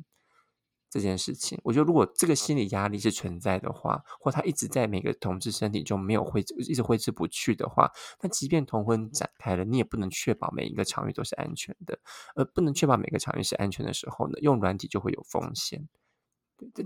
[0.96, 12.00] 这件事情，我觉得如果这个心理压力是存在的话，或他一直在每个同志身体中没有挥一直挥之不去的话，那即便同婚展开了，你也不能确保每一个场域都是安全的。
[12.34, 15.86] 而不能确保每个场域是安全的时候呢，用软体就会有风险。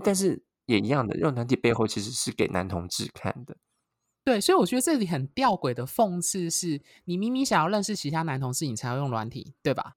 [0.02, 3.56] 但是也一样的，用软体背后其实是给男同志看的。
[4.24, 9.94] 对，所以我觉得这里很吊诡的讽刺是，你明明想要认识其他男同志，你才要用软体，对吧？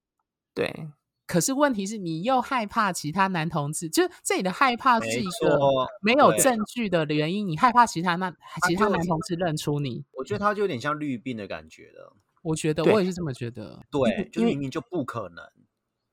[0.53, 0.87] 对。
[1.33, 5.57] 可是问题是你又害怕其他男同志，就是这里的害怕是一个
[6.03, 7.47] 没有证据的原因。
[7.47, 8.31] 你害怕其他男
[8.67, 12.15] 其他男同志认出你，我觉得他就有点像绿病的感觉了。
[12.43, 13.83] 我觉得我也是这么觉得。
[13.89, 15.43] 对，就明明就不可能。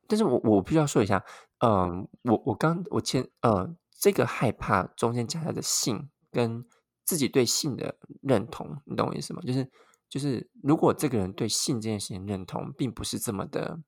[0.09, 1.23] 但是我我必须要说一下，
[1.59, 6.65] 嗯，我我刚我前呃这个害怕中间夹杂的性跟
[7.05, 9.43] 自己对性的认同，你懂我意思吗？
[9.47, 9.71] 就是
[10.09, 13.81] 就是如果这个人对性这件事情认同，并不是这么的。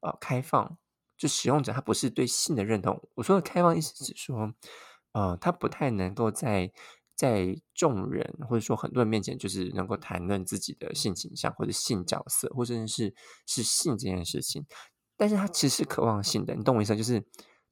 [0.00, 0.78] 呃，开放
[1.16, 3.08] 就使用者他不是对性的认同。
[3.14, 4.52] 我说的开放意思是说，
[5.12, 6.70] 呃，他不太能够在
[7.16, 13.12] 在众人或者说很多人面前，就是能够谈论自己的性倾向或者性角色，或者是
[13.46, 14.64] 是性这件事情。
[15.16, 16.94] 但是他其实渴望性的，你懂我意思？
[16.94, 17.24] 就是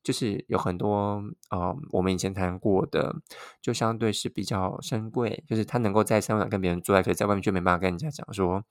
[0.03, 3.15] 就是有很多呃，我们以前谈过的，
[3.63, 8.65] 就相对是比较珍贵，就是他能够在餐馆跟别人坐在，可以在外面就没办法跟人家讲说。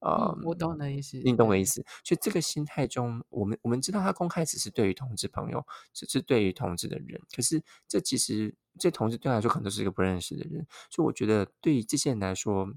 [0.00, 1.84] 呃，我懂你的意思，你懂我意思。
[2.04, 7.20] 所以这个心态中，我们我们知道他公开只是对于同志朋友，只是对于同志的人。
[7.34, 10.66] 可是这其实这同志对他来说，可能都是一个不认识的人。
[10.90, 12.68] 所以我觉得，对于这些人来说，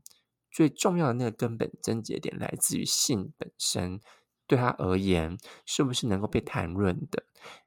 [0.49, 3.99] 最重要的那个根本症结点来自于性本身。
[4.49, 7.25] 对他而言，是不是能够被谈论的，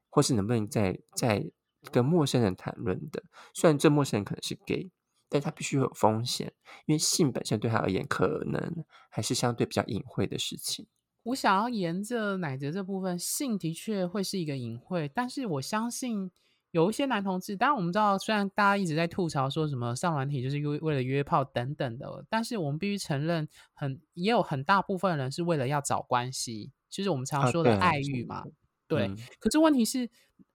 [0.09, 1.53] 或是能不能在在
[1.93, 3.23] 跟陌生人谈论的？
[3.53, 4.91] 虽然这陌生人可能是 gay。
[5.31, 6.53] 但他必须有风险，
[6.87, 10.89] 因为性本身对他而言，可能还是相对比较隐晦的事情。
[11.23, 16.31] 我想要沿着奶子这部分，性的确会是一个隐晦，但是我相信
[16.73, 28.43] 有一些男同志，当然我们知道，虽然大家一直在吐槽说什么上软体就是为为了约炮等等的，但是我们必须承认，很也有很大部分人是为了要找关系，就是我们常说的爱欲嘛。
[28.89, 30.11] 对，可是问题是。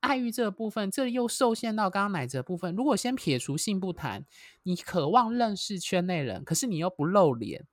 [0.06, 2.76] 爱欲这个部分，这又受限到刚刚奶哲部分。
[2.76, 4.24] 如果先撇除性不谈，
[4.62, 7.65] 你渴望认识圈内人，可是你又不露脸。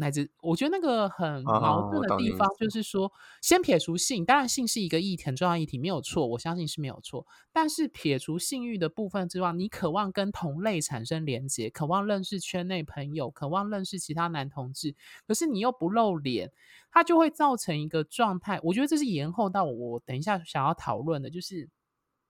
[0.00, 7.26] 乃至我觉得那个很矛盾的地方，就是说，先撇除性，当然性是一个议题，很重要议题，没有错，我相信是没有错。
[7.52, 14.96] 但是撇除性欲的部分之外，你渴望跟同类产生连接，渴望认识圈内朋友，渴望认识其他男同志，
[15.28, 16.50] 可是你又不露脸，
[16.90, 18.58] 它就会造成一个状态。
[18.62, 21.68] 我觉得这是延后到我等一下想要讨论的，就是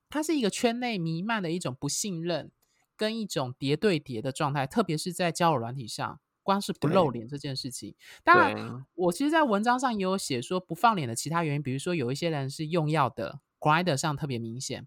[0.09, 2.51] 它是一个圈内弥漫的一种不信任
[2.97, 6.19] 跟一种叠对叠的状态，特别是在交友软体上。
[6.51, 14.85] 光是不露脸这件事情，当然，我其实，在文章上也有写说不放脸的其他原因，比如说有一些人是用药的 Grinder 上特别明显，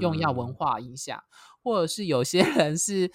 [0.00, 1.22] 用药文化影响，
[1.62, 3.12] 或者是有些人是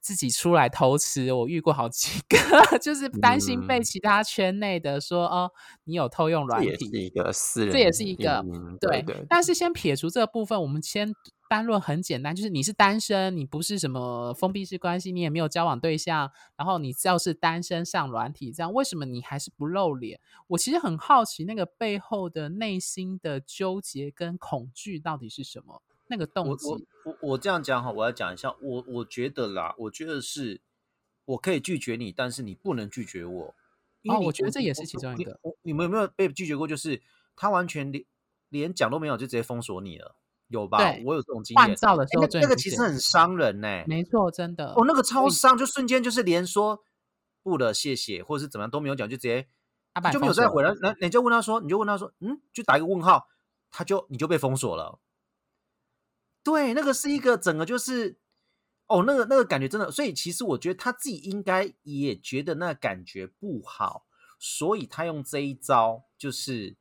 [0.00, 2.36] 自己出来偷吃，我遇过好几个，
[2.78, 5.50] 就是担心被其他圈内的说哦，
[5.84, 8.44] 你有偷用软体，这也是一个私人，这也是一个
[8.78, 9.02] 对。
[9.28, 11.14] 但是先撇除这个部分，我们先。
[11.50, 20.20] 单论很简单，就是你是单身，你不是什么封闭式关系，你也没有交往对象，然后你要是单身上软体，这样为什么你还是不露脸？
[20.46, 25.82] 我其实很好奇，那个背后的内心的纠结跟恐惧到底是什么？
[26.06, 26.68] 那个动机？
[26.68, 30.60] 我我我这样讲哈，我要讲一下，我我觉得啦，我觉得是
[31.24, 33.54] 我可以拒绝你，但是你不能拒绝我。
[34.04, 35.40] 哦，我觉得这也是其中一个。
[35.62, 36.68] 你们有没有被拒绝过？
[36.68, 37.02] 就是
[37.34, 38.04] 他完全连
[38.50, 40.14] 连讲都没有，就直接封锁你了。
[40.50, 40.78] 有吧？
[41.04, 41.64] 我有这种经验。
[41.64, 43.84] 换照的时候，那个其实很伤人呢。
[43.86, 44.72] 没错，真的。
[44.74, 46.82] 哦，那个超伤，就瞬间就是连说
[47.42, 49.48] 不了，谢谢，或者是怎么样都没有讲，就直接
[50.12, 50.74] 就没有再回来。
[50.82, 53.28] 那你就问他说，你就问他说，嗯，就打一个问号，
[53.70, 54.98] 他就你就被封锁了。
[56.42, 58.18] 对，那个是一个整个就是，
[58.88, 64.04] 哦，那个那个感觉真的，所以其实我觉得他自己应该也觉得那感觉不好，
[64.38, 66.79] 所以他用这一招就是。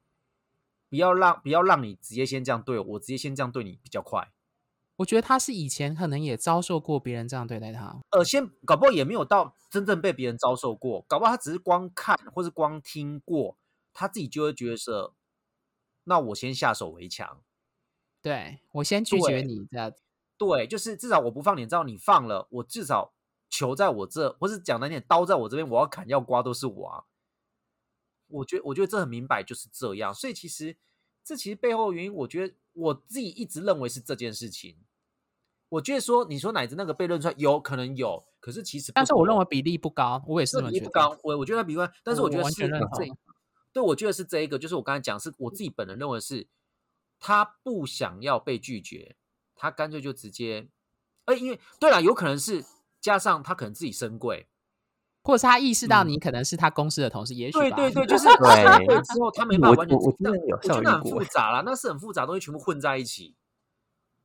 [0.90, 4.32] 不要让不要让你直接先这样对我，直接先这样对你比较快。
[4.98, 13.58] 我觉得他是以前可能也遭受过别人这样对待他，呃，先搞不好也没有到真正被别人遭受过，搞不好他只是光看或是光听过，
[13.94, 14.92] 他自己就会觉得是，
[16.04, 17.42] 那我先下手为强，
[18.22, 19.94] 对我先拒绝你这样，
[20.38, 23.14] 对，就是至少我不放你，知道你放了，我至少
[23.50, 27.06] 球在我这，或是讲难点，刀在我这边，我要砍要刮都是我啊。
[28.30, 30.78] 我觉我觉得这很明白就是这样，所以其实
[31.24, 34.78] 这其实背后原因，我觉得我自己一直认为是这件事情。
[35.70, 41.16] 我觉得说你说奶子那个被认出来有可能有，可是其实但是我认为比例不高，我也是比例不高。
[41.22, 42.68] 我我觉得比例，但是我觉得是这，
[43.72, 46.48] 对，我觉得是这一个，就是我刚才讲，是我自己本人认为是
[47.20, 49.16] 他不想要被拒绝，
[49.56, 50.68] 他干脆就直接，
[51.26, 52.66] 哎，因为对了，有可能是
[53.00, 54.49] 加上他可能自己身贵。
[55.22, 63.36] 或者是他意识到你可能是他公司的同事，也许对对对， 就是对之后他没办法完全，我真的有，我觉得很复杂啦，那是很复杂，东西全部混在一起。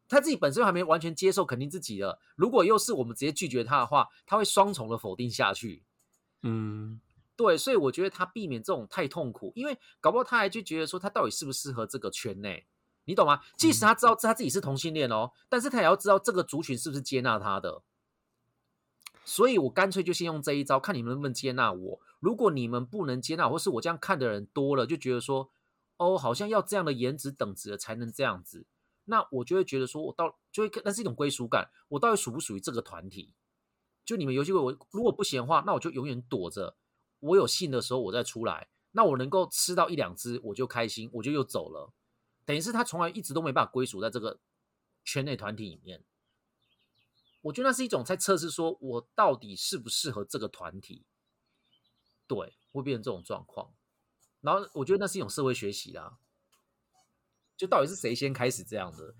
[0.06, 5.82] 他自己本身还没完全接受肯定自己的，如果又是我们直接拒绝他的话，他会双重的否定下去。
[6.42, 7.00] 嗯，
[7.34, 12.66] 对，所以我觉得他避免这种太痛苦，因为搞不好他还就觉得说他到底适不适合这个圈内，
[13.06, 13.40] 你懂吗？
[13.56, 17.82] 即使他知道他自己是同性恋哦，但是他也要知道这个族群是不是接纳他的。
[19.24, 22.00] 所以我干脆就先用这一招，看你们能不能接纳我。
[22.20, 25.50] 如果你们不能接纳，或是我这样看的人多了，就觉得说，
[25.96, 28.66] 哦，好像要这样的颜值等值的才能这样子，
[29.04, 33.34] 那我就会觉得说，我到就会那是一种归属感，我到底属不属于这个团体？
[34.04, 36.76] 就你们游戏会，我如果不行的话，那我就永远躲着。
[37.20, 41.92] 我有信的时候我再出来，那我能够吃到一两只，我就开心，我就又走了。
[42.44, 44.38] 等于是他从来一直都没办法归属在这个
[45.04, 46.04] 圈内团体里面。
[47.44, 51.04] 我觉得那是一种在测试，说我到底适不适合这个团体，
[52.26, 53.74] 对，会变成这种状况。
[54.40, 56.16] 然后我觉得那是一种社会学习啦，
[57.54, 59.14] 就到底是谁先开始这样的？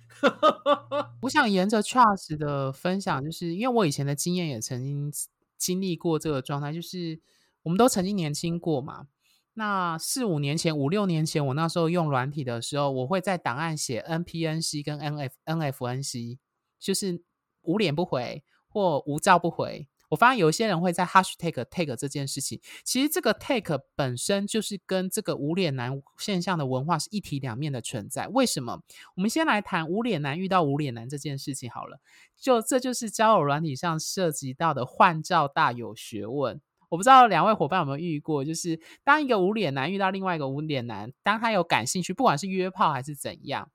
[1.20, 5.12] 我想沿着 Charles 的分享，就是因为我以前的经验也曾经
[5.58, 7.20] 经历过这个状态，就是
[7.64, 9.08] 我们都曾经年轻过嘛。
[9.52, 16.38] 那四五年前、五六年前，我那时候用软体的时候，我会在档案写 NPNC 跟 NF NFNC，
[16.80, 17.22] 就是。
[17.64, 28.28] 无脸不回或无照不回，我发现有一些人会在 hashtag take 这件事情，其实这个 take 本身就是跟这个无脸男现象的文化是一体两面的存在。
[28.28, 28.82] 为什么？
[29.16, 31.98] 我们先来谈无脸男遇到无脸男这件事情好了。
[32.36, 36.60] 就这就是交友软体上涉及到的换照大有学问。
[36.90, 43.70] 我不知道两位伙伴有没有遇过，就是当一个无脸男遇到另外一个无脸男，当他有感兴趣，不管是约炮还是怎样。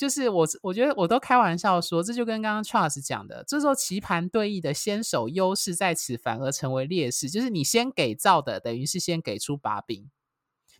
[0.00, 7.28] 就是我，我觉得我都开玩笑说，这就跟刚刚 Charles 讲的，这时候棋盘对弈的先手优势在此反而成为劣势。
[7.28, 10.10] 就是你先给造的，等于是先给出把柄。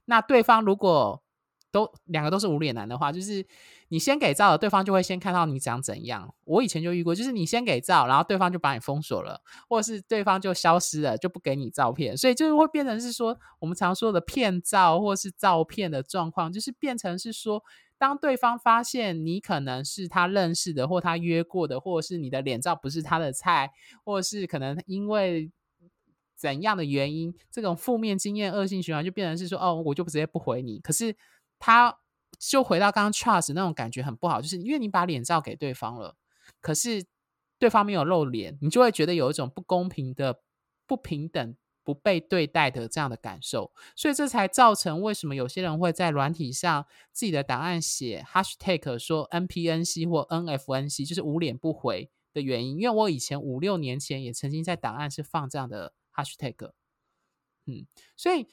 [0.06, 1.22] 那对方如果
[1.70, 3.46] 都两个都是无脸男的话，就是
[3.88, 6.34] 你先给照了，对方就会先看到你长怎样。
[6.44, 17.62] 我以前就遇过，就是你先给照，然后对方就把你封锁了，或者是对方就消失了，就不给你照片，所以就是会变成是说我们常说的骗照或是照片的状况，就是变成是说，
[18.00, 23.70] 当对方发现你可能是他认识的，或他约过的，或者是你的脸照不是他的菜，
[24.02, 25.52] 或者是可能因为。
[26.40, 30.78] 怎样的原因，这种负面经验恶性循环就变成是说，哦，我就直接不回你。
[30.78, 31.14] 可是
[31.58, 31.94] 他
[32.38, 36.16] 就回到刚刚 trust 那种感觉很不好，就是因为你把脸照给对方了，
[36.62, 37.04] 可是
[37.58, 40.40] 对方没有露脸，你就会觉得有一种不公平的、
[40.86, 43.72] 不平等、不被对待的这样的感受。
[43.94, 52.78] 所以这才造成为什么有些人会在软体上自己的档案写 hashtag 说 NPNC 或 NFNC，就是无脸不回的原因。
[52.80, 55.92] 因为我以前五六年前也曾经在档案是放这样的。
[56.12, 56.72] hashtag，
[57.66, 58.48] 嗯，所以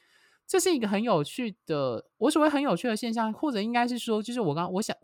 [0.46, 4.96] 这是一个很有趣的，我所谓很有趣的现象，或者应该是说，就是我刚我想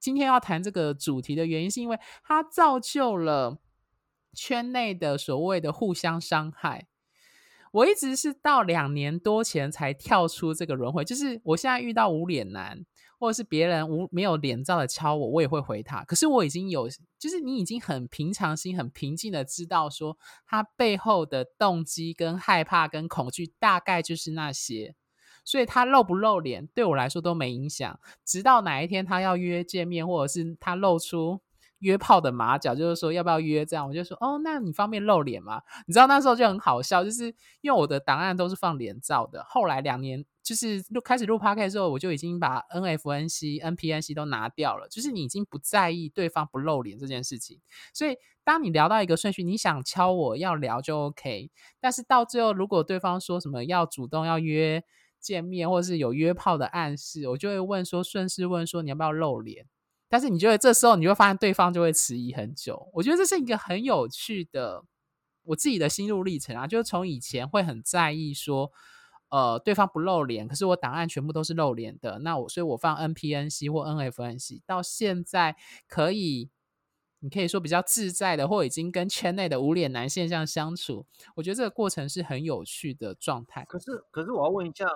[0.00, 3.56] 今天要谈这个主题的原因，是因为它造就了
[4.34, 6.88] 圈内的所谓的互相伤害。
[7.72, 12.86] 我一直是到两年多前才跳出这个轮回，就是我现在遇到无脸男。
[13.18, 16.02] 或者是别人无没有脸照的敲我，我也会回他。
[16.02, 16.88] 可是我已经有，
[17.20, 24.96] 就是你已经很平常心、很平静的知道说他背后的动机跟害怕跟恐惧大概就是那些，
[25.44, 28.00] 所以他露不露脸对我来说都没影响。
[28.24, 31.40] 直到哪一天他要约见面，或者是他露出
[31.82, 35.62] 约炮的马脚，就是说要不要约这样，我就说哦，那你方便露脸吗？
[35.86, 37.26] 你知道那时候就很好笑，就是
[37.60, 39.44] 因为我的档案都是放脸照的。
[39.46, 40.24] 后来两年。
[40.42, 44.88] 就是录开始录 p o d c a s 之后，我就已经把 NFNC、NPNC 都拿掉了。
[44.88, 47.60] 就是你已经不在意对方不露脸这件事情。
[47.94, 51.52] 所以，当你聊到一个顺序，你想敲我要聊就 OK。
[51.78, 54.82] 但是到最后，如果对方说什么要主动要约
[55.20, 59.66] 见面，或者是有约炮的暗示，我就会问说，顺势问说你要不要露脸？
[60.12, 62.90] 但是你觉得这时候你会发现对方就会迟疑很久。
[62.92, 64.84] 我觉得这是一个很有趣的
[65.44, 68.70] 我自己的心路历程啊，就是从以前会很在意说。
[69.30, 72.18] 呃，对方不露脸，可是我档案全部都是露脸的。
[72.18, 75.56] 那我，所以我放 NPNC 或 NFNC，到现在
[75.88, 76.50] 可以，
[77.20, 81.06] 你可以说比较自在的，或已经跟圈内的无脸男现象相处。
[81.36, 83.64] 我觉得这个过程是很有趣的状态。
[83.64, 84.86] 可是，可是我要问一下，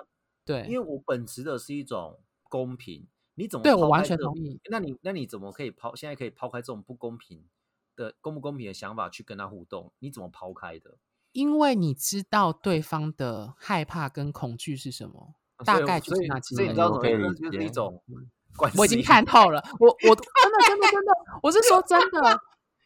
[0.45, 3.07] 对，因为我本持的是一种公平，
[3.37, 4.59] 你怎么对我完全同意？
[4.69, 5.95] 那你那你怎么可以抛？
[5.95, 7.45] 现在可以抛开这种不公平
[7.95, 9.93] 的公不公平的想法去跟他互动？
[9.99, 10.97] 你怎么抛开的？
[11.33, 16.65] 因为你知道对方的害怕跟恐惧是什么，大概就是那几种。
[16.65, 18.01] 所以你就是一种，
[18.75, 19.63] 我已经看透了。
[19.79, 21.13] 我 我真的真的真的，
[21.43, 22.39] 我是说真的，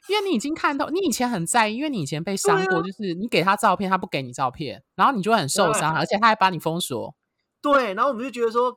[0.10, 0.90] 因为你已经看透。
[0.90, 7.16] 你以前很在意，因为你以前被伤过，就是你给他照片，他不给你照片，然后你就很受伤，而且他还把你封锁。
[7.62, 8.76] 对，然后我们就觉得说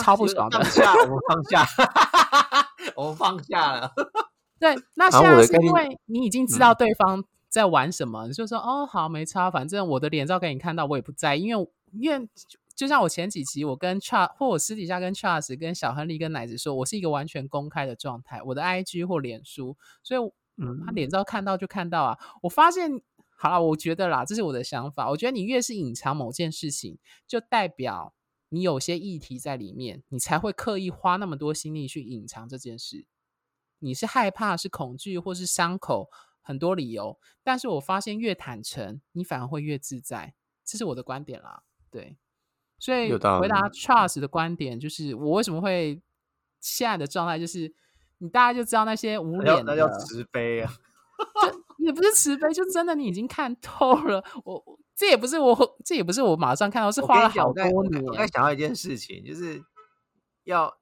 [0.00, 0.58] 超不爽的。
[0.58, 1.66] 放下， 我们放下，
[2.96, 3.92] 我们放下了。
[4.60, 7.24] 对，那现在是因为你已经知道对方。
[7.52, 8.26] 在玩什么？
[8.26, 12.26] 你就说哦，好，没差，反正我的脸照给你看到，我也不在意，因为因为
[12.74, 20.20] 就像我前几集，我跟 Charles 或我私底下跟 Charles、跟小亨利、跟奶子说，我是一个完全公开的状态，我的 IG 或脸书，所以
[20.56, 22.18] 嗯，他脸照看到就看到啊。
[22.40, 23.02] 我发现
[23.36, 26.96] 好了，我觉得啦，这是我的想法，我觉得你越是隐藏某件事情，
[27.28, 28.14] 就代表
[28.52, 33.06] 你有些议题在里面，你才会刻意花那么多心力去隐藏这件事。
[33.78, 36.10] 你是害怕，是恐惧，或是伤口？
[36.44, 40.34] 很多理由，但是我发现越坦诚，你反而会越自在，
[40.64, 41.62] 这是我的观点啦。
[41.88, 42.16] 对，
[42.80, 46.02] 所以回答 Charles 的观点就是，我为什么会
[46.60, 47.72] 现在的状态就是，
[48.18, 50.72] 你大家就知道那些无脸的，那叫慈悲啊，
[51.78, 54.24] 也不是慈悲，就真的你已经看透了。
[54.44, 58.04] 我这也不是我，这也不是我马上看到，是花了好多年。
[58.04, 59.60] 我在想到一件事情，就是
[60.44, 60.72] 要。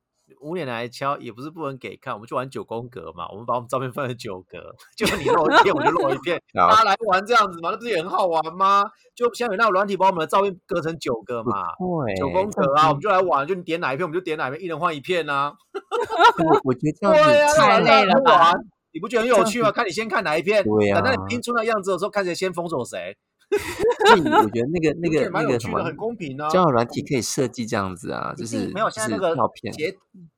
[0.43, 8.85] 五点来敲也不是不能给看，我们就玩九宫格嘛，我们把我们照片分成九格， 就你露一片我就露一片， 大家来玩这样子嘛，那不是也很好玩吗？
[9.13, 11.73] 就像有那种软体把我们的照片隔成九个嘛，
[12.17, 15.53] 九宫格啊，我们就来玩，就你点哪一片我们就点哪一片，一人换一片啊。
[16.63, 18.53] 我觉得这样子太累了吧？
[18.93, 19.73] 你不觉得很有趣吗？
[19.73, 23.17] 看你先看哪一片，等到你拼出那样子的时候，看谁先封锁谁。
[24.43, 29.97] 我觉得那个 那个那个什么很公平啊，交友软体可以设计这样子啊，就是没有现在那个照片截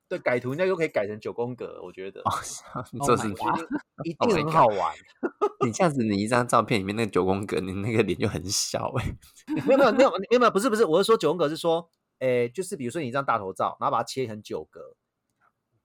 [0.09, 2.31] 对改图，那又可以改成九宫格，我觉得哦，
[3.05, 3.29] 这是
[4.03, 4.93] 一定很好玩。
[5.65, 9.15] 你这样子，你一张照片里面那个九宫格，你那个脸就很小哎。
[9.65, 11.87] 没有没有没有没有不是不是，我是说九宫格是说，
[12.19, 14.81] 哎，就是比如说你一张大头照，然后把它切成九格，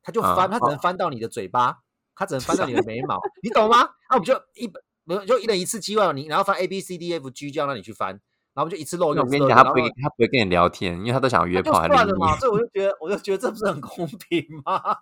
[0.02, 1.78] 它就翻，它只能翻到你的嘴巴，
[2.14, 3.78] 它只能翻到你的眉毛，你懂吗？
[4.10, 4.82] 那我们就一本。
[5.08, 8.10] 没有，就一人一次机会，你然后翻 A B C D F G，就要让你去翻，
[8.52, 11.86] 然然后就一次漏一个，我跟你讲，他不会他不会跟你聊天，因为他都想约就炮。
[11.86, 14.82] 算了嘛，所以我就觉得，我就觉得这不是很公平吗？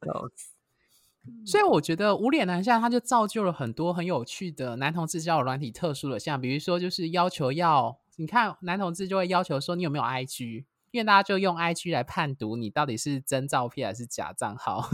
[0.00, 0.52] 笑死
[1.44, 14.88] 所以我觉得无脸男现在他就造就了很多很有趣的男同志交友软体特殊的像，比如说就是要求要，你看男同志就会要求说你有没有 IG，因为大家就用 IG 来判读你到底是真照片还是假账号，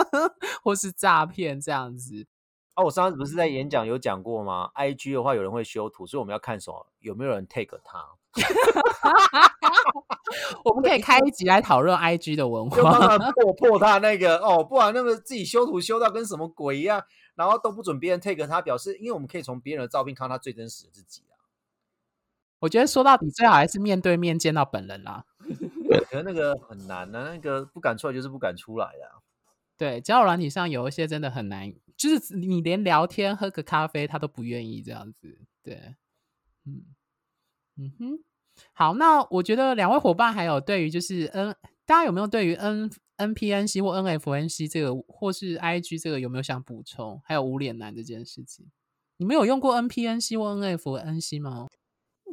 [0.62, 2.26] 或是诈骗这样子。
[2.74, 6.86] 哦，我上次不是在演讲有讲过吗？IG 的话有人会修图，所以我们要看什么？
[7.00, 8.06] 有没有人 take 他？
[10.64, 13.16] 我们可以开一集来讨论 IG 的文就帮化。
[13.16, 17.02] 他破破他那个哦，不然那个自己修图修到跟什么鬼一样，
[17.34, 21.35] 然后都不准别人 take 他，表示因为我们可以从别人的照片看到他最真实的自己啊。
[22.58, 25.24] 我觉得说到底，最好还是面对面见到本人啦。
[26.10, 29.22] 可是那个很难啊，那个不敢出来就是不敢出来啊。
[29.76, 35.38] 对，交友软体上有一些真的很难，就是你连聊天喝个咖啡他都不愿意这样子。
[35.62, 35.94] 对，
[36.64, 36.84] 嗯
[37.76, 38.18] 嗯哼，
[38.72, 41.54] 好，那我觉得两位伙伴还有对于就是 N，
[41.84, 47.20] 大家有没有对于 N NPNC 或 NFNC 这个或是 IG 这个有没有想补充？
[47.24, 48.66] 还有无脸男这件事情，
[49.18, 51.68] 你们有用过 NPNC 或 NFNC 吗？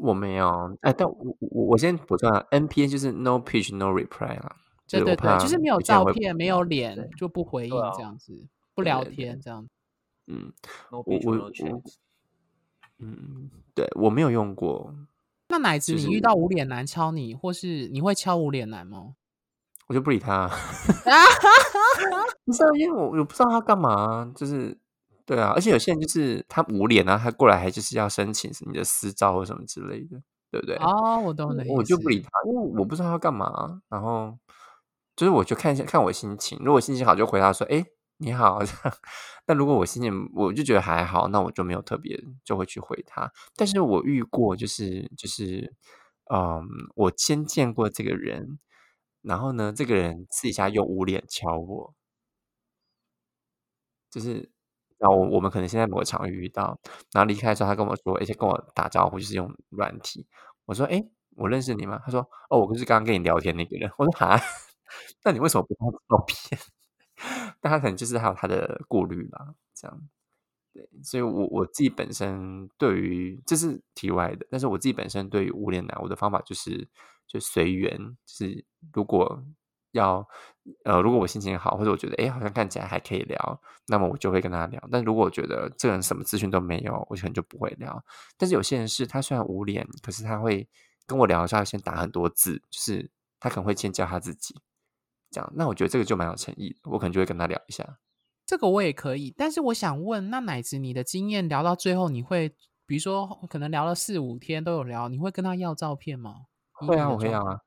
[0.04, 8.46] 我没有，哎，但我我我先补充啊，NPN 就是 No Pitch No Reply 啦，就对对对，就是没有照片、没有对脸就不回应这样子，
[8.76, 9.66] 不聊天这样。
[10.28, 10.52] 嗯
[10.92, 11.52] 我我我
[13.00, 14.94] 嗯，对我没有用过，
[15.48, 19.16] 那奶子，就是你遇到无脸男敲你，或是你会敲无脸男吗？
[19.88, 20.50] 我就不理他。
[22.46, 24.78] 不是啊，因为我我不知道他干嘛，就是
[25.26, 30.22] 对啊，而且有些人就是他无脸啊，他过来还就是要申请你的私照或什么之类的，
[30.52, 30.76] 对不对？
[30.78, 31.74] 哦，我懂你的意思。
[31.74, 33.82] 我就不理他，因为我不知道他干嘛。
[33.88, 34.38] 然后
[35.16, 37.86] 就是我就看一下看我心情，如果心情好就回他说：“哎，
[38.18, 38.60] 你好。
[38.66, 38.98] ”这样。
[39.46, 43.32] 但如果我心情我就觉得还好，那我就没有特别就会去回他。
[43.56, 45.74] 但是我遇过就是就是
[46.34, 48.60] 嗯，我先见过这个人，
[49.22, 51.94] 然后呢，这个人私底下又捂脸敲我，
[54.12, 54.53] 就是。
[55.04, 56.80] 然后我我们可能现在某个场域遇到，
[57.12, 60.26] 然后离开的时候，他跟我说，而且跟我打招呼，就是用软体。
[60.66, 61.04] 我说：“哎，
[61.36, 64.40] 我认识你吗？”他说：“哦，我就是刚刚跟你聊天那个人。”我说：“哈，
[65.26, 66.58] 那你为什么不拍照片？”
[67.60, 70.02] 但他可能就是还有他的顾虑吧，这样。
[70.74, 76.88] 对，所以我我自己本身对于这是题外的，但是我自己本身对于无脸男，我的方法就是
[77.28, 79.44] 就随缘，就是如果
[79.94, 80.28] 要
[80.84, 84.82] 呃，如果我心情好，或者我觉得哎好像看起来还可以聊，那么我就会跟他聊。
[84.92, 88.04] 但如果我觉得这个人什么资讯都没有，我可能就不会聊。
[88.38, 90.68] 但是有些人是他虽然无脸，可是他会
[91.06, 94.56] 跟我聊的时候，先打很多字，就是他可能会先教他自己，
[95.32, 95.52] 这样。
[95.56, 97.98] 那我觉得这个就蛮有诚意的，我可能就会跟他聊一下。
[98.46, 102.50] 这个我也可以，但是我想问，那奶子你的经验聊到最后，你会
[102.86, 106.36] 比如说可能聊了四五天都有聊，你会跟他要照片吗？
[106.82, 107.10] 以会啊。
[107.10, 107.58] 我会要啊。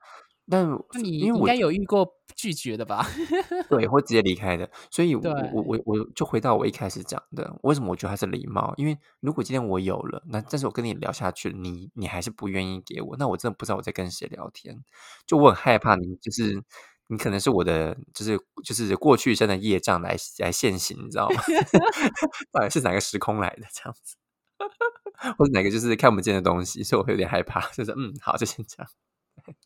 [0.48, 0.68] 但
[1.02, 3.04] 你因为我应该有遇过拒绝的吧？
[3.68, 4.70] 对，会直接离开的。
[4.90, 5.22] 所以我，
[5.52, 8.72] 我我我就回到我一开始讲的，为什么我觉得它是礼貌？
[8.76, 14.84] 因为如果今天我有了，那但是我跟你聊下去，你你还是不愿意给我，那我真的不知道我在跟谁聊天。
[15.26, 16.62] 就我很害怕你，就是
[17.08, 21.42] 你可能是我的，就是就是过去生的业障来来现行，你知道吗？
[22.52, 24.16] 到底是哪个时空来的这样子，
[25.38, 27.60] 或者哪个就是看不见的东西，所以我会有点害怕。
[27.72, 28.90] 就是嗯，好，就先这样。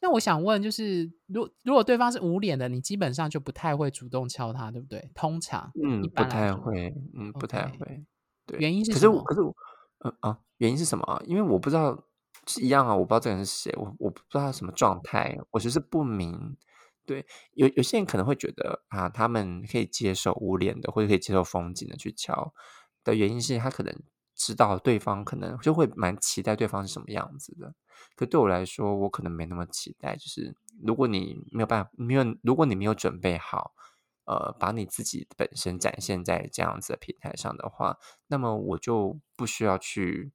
[0.00, 5.10] 那我想问，就是如如果对方是无脸的，你基本上就不太会主动敲他，对不对？
[5.14, 8.04] 通常，嗯，不太会，嗯，不太会。
[8.46, 9.22] 对，原因是可是我？
[9.22, 9.54] 可是我，
[9.98, 11.22] 呃啊，原因是什么啊？
[11.26, 12.04] 因为我不知道
[12.46, 16.56] 是一样啊，我不知道这个人是谁，我我不知道他什么状态，我就是不明。
[17.06, 22.52] 对，有有些人可能会觉得啊，他们可以接受无脸的，或者可以接受风景的去敲
[23.02, 23.92] 的原因是他可能
[24.36, 27.74] 知道对方可能就会蛮期待对方是什么样子的。
[28.16, 30.16] 可对我来说，我可能没那么期待。
[30.16, 33.72] 就是如果你没有办法，没有如果你没有准备好，
[34.24, 37.98] 呃，把你自己本身展现在这样子的平台上的话，
[38.28, 40.30] 那么我就不需要去，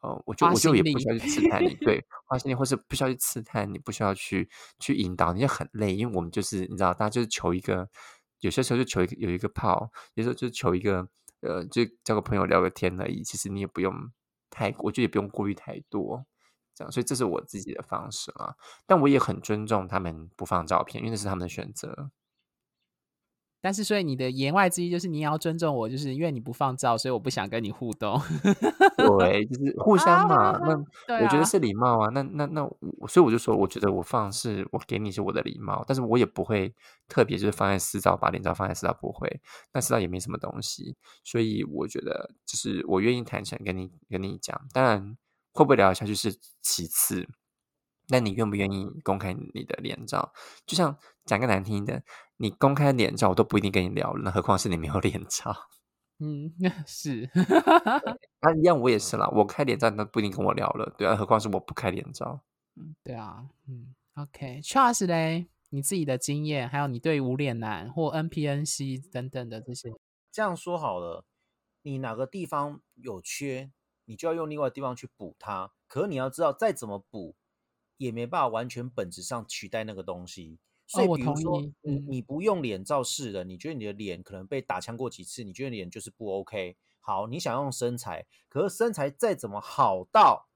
[0.00, 4.48] 呃，我就我就也不需要去刺探你，对，花心力，或是不需要去刺探你，不需要去
[4.80, 7.88] 去引导，你就很累，因为我们就是你知道，大家就是求一个，
[8.40, 11.08] 有些时候就求一个有一个炮，有时候就求一个，
[11.40, 13.22] 呃，就交个朋友聊个天而已。
[13.22, 13.92] 其实你也不用
[14.50, 16.26] 太，我觉得也不用顾虑太多。
[16.76, 18.54] 这样，所以这是我自己的方式啦。
[18.86, 22.10] 但我也很尊重他们不放照片，因为那是他们的选择。
[23.62, 28.20] 但是所以你的言外之意就是你也要尊重我，就是因为你不放照，所以我不想跟你互动。
[28.96, 30.52] 对，就是互相嘛。
[30.58, 32.08] 那对我觉得啊是礼貌啊。
[32.10, 32.60] 那那那，
[33.08, 36.72] 所以我就说，我觉得我放是我给你是我的礼貌，但是我也不会
[37.08, 39.40] 特别就是放在私照，把脸照放在私照不会。
[39.72, 44.60] 那私照也没什么东西，所以我觉得就是我愿意坦诚跟你跟你讲。
[44.72, 45.16] 当然
[45.56, 47.26] 会不会聊得下去是其次，
[48.08, 50.32] 那你愿不愿意公开你的脸照？
[50.66, 52.02] 就像讲个难听的，
[52.36, 55.54] 你公开脸照我都不一定跟你聊了，那何况是你没有脸照。
[56.18, 56.52] 嗯，
[56.86, 57.28] 是。
[58.40, 62.42] 那， 一样我也是啦，我开脸照那不一定跟我聊了，对啊，何况是我不开脸照。
[62.76, 69.90] 嗯对啊，嗯，OK，Charles 嘞，你自己的经验，还有你对无脸男或 NPNC 等等的这些，
[70.30, 71.24] 这样说好了，
[71.82, 73.70] 你哪个地方有缺，
[74.06, 75.72] 你就要用另外的地方去补它。
[75.86, 77.36] 可是你要知道，再怎么补，
[77.98, 80.58] 也没办法完全本质上取代那个东西。
[80.86, 86.76] 所以，比如说，你你不用脸照示人，你觉得你的脸可能被打枪过几次，你觉得脸就是不 OK。
[87.00, 90.48] 好，你想用身材，可是身材再怎么好到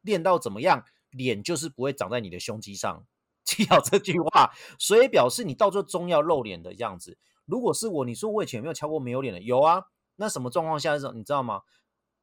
[0.00, 3.06] 练到怎么样，脸就是不会长在你的胸肌上。
[3.44, 7.18] 记好这句话，所以表示你到最后终要露脸的样子。
[7.44, 9.40] 如果是我，你说我以前有没有敲过没有脸的？
[9.42, 9.84] 有啊。
[10.16, 11.60] 那什么状况下是你知道吗？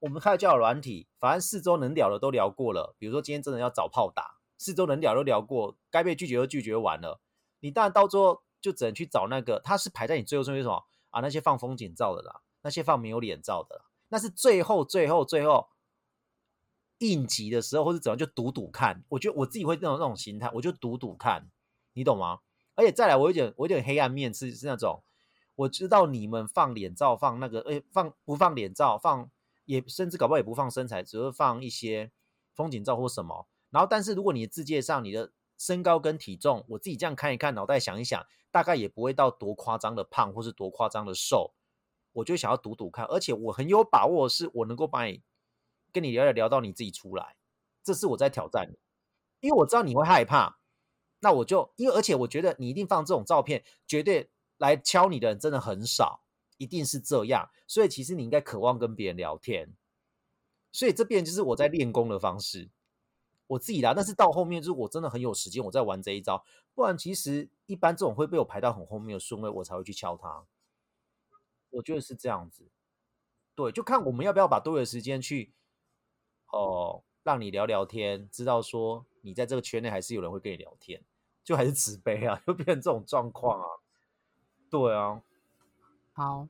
[0.02, 2.96] 我们开了交友软体，反正四周能聊的都聊过了。
[2.98, 7.20] 比如说今天真的要找炮打，四周能聊都聊过，该被拒绝都拒绝完了。
[7.60, 11.22] 你当然到最后就只能去找那个，他是排在你最后顺序什么啊？
[11.22, 15.68] 那些放风景照的啦，那些放没有脸照的啦，那是最后最后最后
[16.98, 19.04] 应急的时候，或者怎样就赌赌看。
[19.10, 21.48] 我觉得我自己会那种那种心态，我就赌赌看，
[21.94, 22.40] 你懂吗？
[22.74, 25.04] 而且再来，我有点我有点黑暗面是是那种，
[25.54, 29.30] 我知道你们放脸照放那个，诶放不放脸照放
[29.72, 32.12] 也甚至搞不好也不放身材，只是放一些
[32.54, 33.48] 风景照或什么。
[33.70, 41.54] 然后，但是如果你的字界上你的身高跟体重，我自己这样看一看，脑袋想一想，大概也不会到多夸张的胖，或是多夸张的瘦。
[42.12, 45.24] 我就想要赌赌看，而且我很有把握，是我能够把你
[45.94, 47.38] 跟你聊聊聊到你自己出来，
[47.82, 48.78] 这是我在挑战你，
[49.40, 50.60] 因为我知道你会害怕，
[51.22, 56.21] 那我就因为而且我觉得你一定放这种照片，绝对来敲你的人真的很少，
[56.62, 59.74] 一定是这样，所以其实你应该渴望跟别人聊天，
[60.72, 62.70] 所以这边就是我在练功的方式。
[63.48, 66.46] 我自己啦，但是到后面就是我真的很有时间，我在玩这一招，
[66.76, 70.46] 不然其实一般这种会被我排到很后面的顺位，我才会去敲它。
[71.72, 72.70] 我觉得是这样子，
[73.56, 75.52] 对，就看我们要不要把多余的时间去，
[76.54, 81.04] 哦、让你聊聊天，知道说你在这个圈内还是有人会跟你聊天，
[81.44, 83.68] 就还是 慈悲啊，就变成这种状况啊，
[84.70, 85.22] 对啊，
[86.22, 86.48] 好，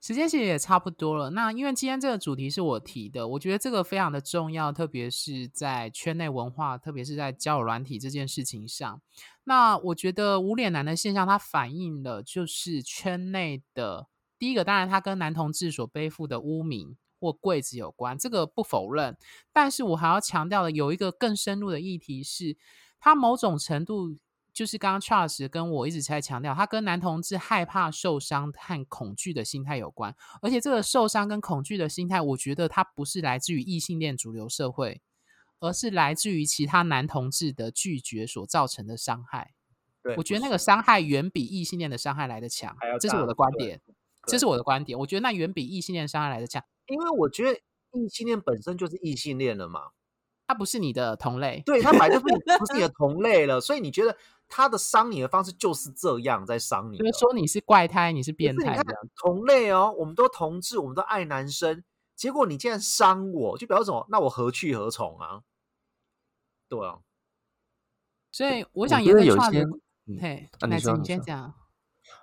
[0.00, 1.30] 时间其实也差不多了。
[1.30, 9.00] 那因为今天这个主题是我提的，我觉得这个非常的重要，特别是在圈内文化，特别是在交友软体这件事情上。
[9.44, 14.08] 那我觉得无脸男的现象，它反映了就是圈内的
[14.40, 19.16] 第一个，当然它跟男同志所背负的污名或柜子有关，这个不否认。
[19.52, 22.56] 但是我还要强调的有一个更深入的议题是，
[22.98, 24.16] 它某种程度
[24.52, 30.14] 就是刚刚 Charles 跟我一直在强调，他跟男同志害怕受伤和恐惧的心态有关。
[30.42, 35.00] 而且这个受伤跟恐惧的心态，我觉得它不是来自于异性恋主流社会，
[35.60, 39.52] 而是来自于其他男同志的拒绝所造成的伤害。
[40.02, 43.80] 对，我觉得那个伤害远比异性恋的伤害来的强这是我的观点，
[44.26, 44.98] 这是我的观点。
[44.98, 47.58] 我觉得那远比异性恋伤害来的强，因为我觉得
[47.92, 49.80] 异性恋本身就是异性恋了嘛，
[50.46, 51.62] 他不是你的同类。
[51.64, 54.16] 对他本来就是你不是你的同类了，所以你觉得
[54.54, 58.78] 他的伤你的方式就是这样在伤你的，就是说你是怪胎，你是变态。
[59.16, 61.82] 同类哦，我们都同志，我们都爱男生，
[62.14, 64.06] 结果你竟然伤我，就表示什么？
[64.10, 65.40] 那我何去何从啊？
[66.68, 66.98] 对啊，
[68.30, 71.54] 所以我我想沿着觉得有 Charles 些嘿，啊你奶子你说你先讲。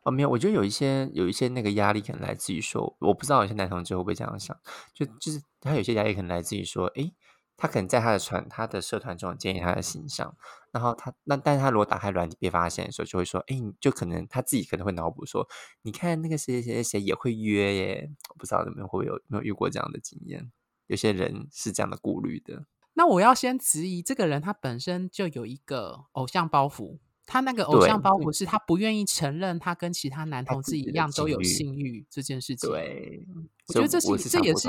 [0.03, 4.55] 哦，没有，我觉得有一些有一些那个压力可能来自于说，我不知道有些男同志会不会这样想，
[4.93, 7.15] 就就是他有些压力可能来自于说，诶，
[7.57, 10.35] 他可能在他的传他的社团中建立他的形象，
[10.71, 15.47] 然后他那但是他如果打开软体被发现的时候，就会说，哎，你就可能他自己可能会脑补说，
[15.81, 20.51] 你看那个谁谁谁谁也会约耶，我不知道你们会不会有有没有遇过这样的经验？
[20.87, 26.97] 有些人是这样的顾虑的，那我要先质疑这个人，他本身就有一个偶像包袱。
[27.31, 32.67] 他那个偶像包袱是他不愿意承认他跟其他男同志一样都有性欲这件事情。
[32.67, 33.23] 对，
[33.67, 34.67] 我觉得这是是这也是。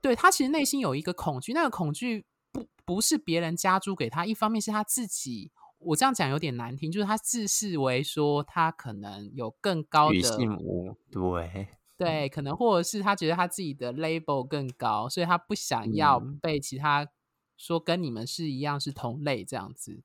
[0.00, 5.50] 对他其实内心有一个恐惧，那个恐惧不不是别人加租给他，一方面是他自己。
[5.78, 17.08] 我这样讲有点难听，就是他自视为说他可能有更高女的性无对， 对，可能或者是他觉得他自己的 label 更高，所以他不想要嗯被其他
[17.56, 20.02] 说跟你们是一样是同类这样子。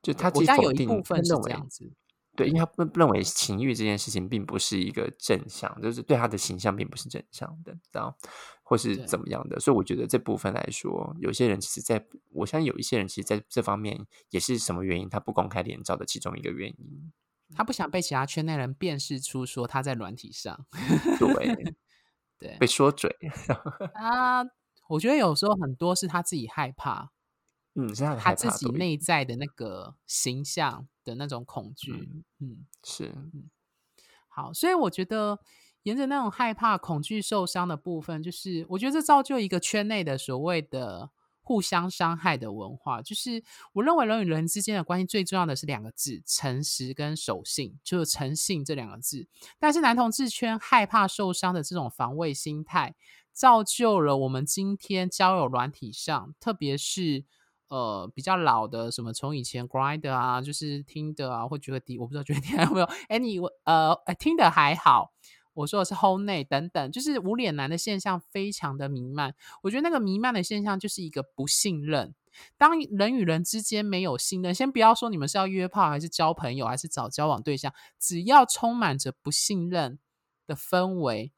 [0.00, 1.92] 就他我相信有一部分是这样子。
[2.34, 8.16] 对，因为他不不认为情欲这件事情并不是一个正向，就是对他的形象并不是正向的，知道？
[8.70, 17.12] 或是怎么样的，所以我觉得这部分来说，有些人其实在我相信有一些人其实在这方面也是什么原因，他不公开脸照的其中一个原因。
[17.52, 20.64] 他不想被其他圈内人辨识出说他在软体上。
[21.18, 21.74] 对，
[22.38, 23.10] 对被说嘴，
[23.94, 24.44] 啊，
[24.88, 27.10] 我觉得有时候很多是他自己害怕，
[27.74, 31.90] 嗯，是他他自己内在的那个形象的那种恐惧。
[31.90, 33.12] 嗯嗯，是
[34.28, 35.40] 好，所以我觉得
[35.90, 41.10] 沿着那种害怕、恐惧、受伤的部分，就是我觉得这造就一个圈内的所谓的
[41.42, 43.02] 互相伤害的文化。
[43.02, 49.26] 就是我认为人与人之间的关系最重要的是两个字：诚实跟守信，就是诚信这两个字。
[49.58, 52.94] 但是男同志圈害怕受伤的这种防卫心态，
[53.32, 57.24] 造就了我们今天交友软体上，特别是。
[57.70, 62.86] 呃，比较老的什么，从以前 Grindr 啊，就是听的啊，或觉得低，我不知道觉得低有没有。
[63.08, 65.12] Any 呃，听的还好，
[65.52, 69.34] 我说的是 Whole 内等等，就是无脸男的现象非常的弥漫。
[69.62, 72.14] 我觉得那个弥漫的现象就是一个不信任。
[72.56, 79.98] 当人与人之间没有信任，先不要说你们是要约炮还是交朋友还是找交往对象，只要充满着不信任
[80.46, 81.32] 的氛围，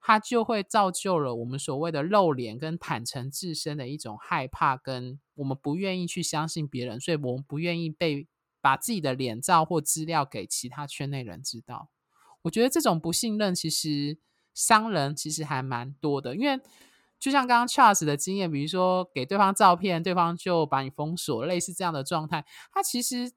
[0.00, 8.26] 它就会造就了我们所谓的露脸跟坦诚自身的一种害怕，跟我们不愿意去相信别人，所以我们不愿意被
[8.62, 11.90] 把自己的脸照或资料给其他圈内人知道。
[12.48, 14.16] 我觉得这种不信任其实
[14.54, 16.58] 伤人，其实还蛮多的，因为
[17.18, 23.30] 就像刚刚 Charles 的经验，比如说给对方照片，对方就把你封锁，类似这样的状态，它其实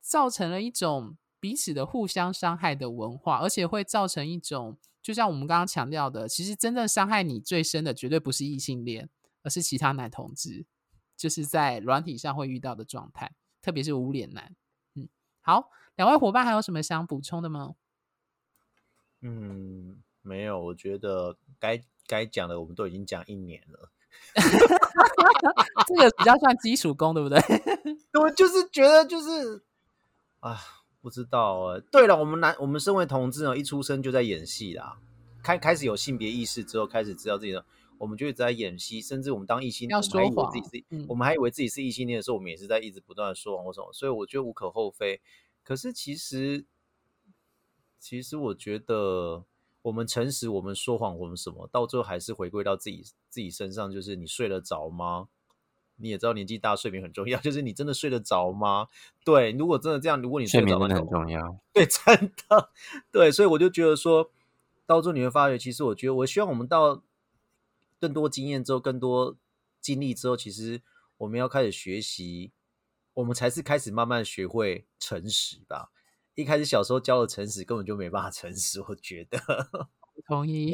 [0.00, 9.10] 造成了一种彼此的互相伤害的文化，而且会造成一种，就像我们刚刚强调的，其实真正伤害你最深的，绝对不是异性恋，
[9.42, 10.64] 而是其他男同志，
[11.18, 13.30] 就是在软体上会遇到的状态，
[13.60, 14.56] 特别是无脸男。
[14.94, 15.06] 嗯，
[15.42, 17.74] 好，两位伙伴还有什么想补充的吗？
[19.20, 23.90] 嗯，没有，我觉得该该讲的我们都已经讲一年了。
[25.86, 27.38] 这个比较算基础功，对不对？
[28.20, 29.62] 我就是觉得就是
[30.40, 30.58] 啊，
[31.00, 31.80] 不知道哎。
[31.90, 34.98] 对了，我们男我们身为同志呢，一出生就在演戏啦，
[35.42, 37.64] 开开始有性别意识之后，开始知道自己的，
[37.98, 45.20] 我们就一直在演戏，甚至我们当异性，要我们还以说为自己是，嗯我们还以为自己是异性恋的时候，我们也是在一直不断的说谎或什么，所以我觉得无可厚非。
[45.62, 46.64] 可是其实，
[47.98, 49.44] 其实我觉得
[49.82, 55.28] 我们诚实，我们说谎，我们什么，到最后还是回归到自己自己身上，就是你睡得着吗？
[56.00, 58.86] 你也知道年纪大睡眠很重要， 就是你真的睡得着吗？
[59.24, 61.58] 对，如果真的这样，如果你睡眠真的很重要。
[61.72, 62.70] 对，真的
[63.10, 64.30] 对，所以我就觉得说，
[64.86, 67.02] 到最后你会发觉，其实我觉得，我希望我们到
[68.00, 69.36] 更多经验之后，更多
[69.80, 70.80] 经历之后，其实
[71.16, 72.52] 我们要开始学习，
[73.14, 75.90] 我们才是开始慢慢学会诚实吧。
[76.38, 79.40] 一开始小时候教的诚实，根本就没办法诚实，我觉得。
[80.24, 80.72] 同意。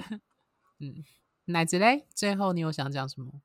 [0.80, 1.04] 嗯，
[1.44, 3.42] 奶子嘞，最后你有想讲什么？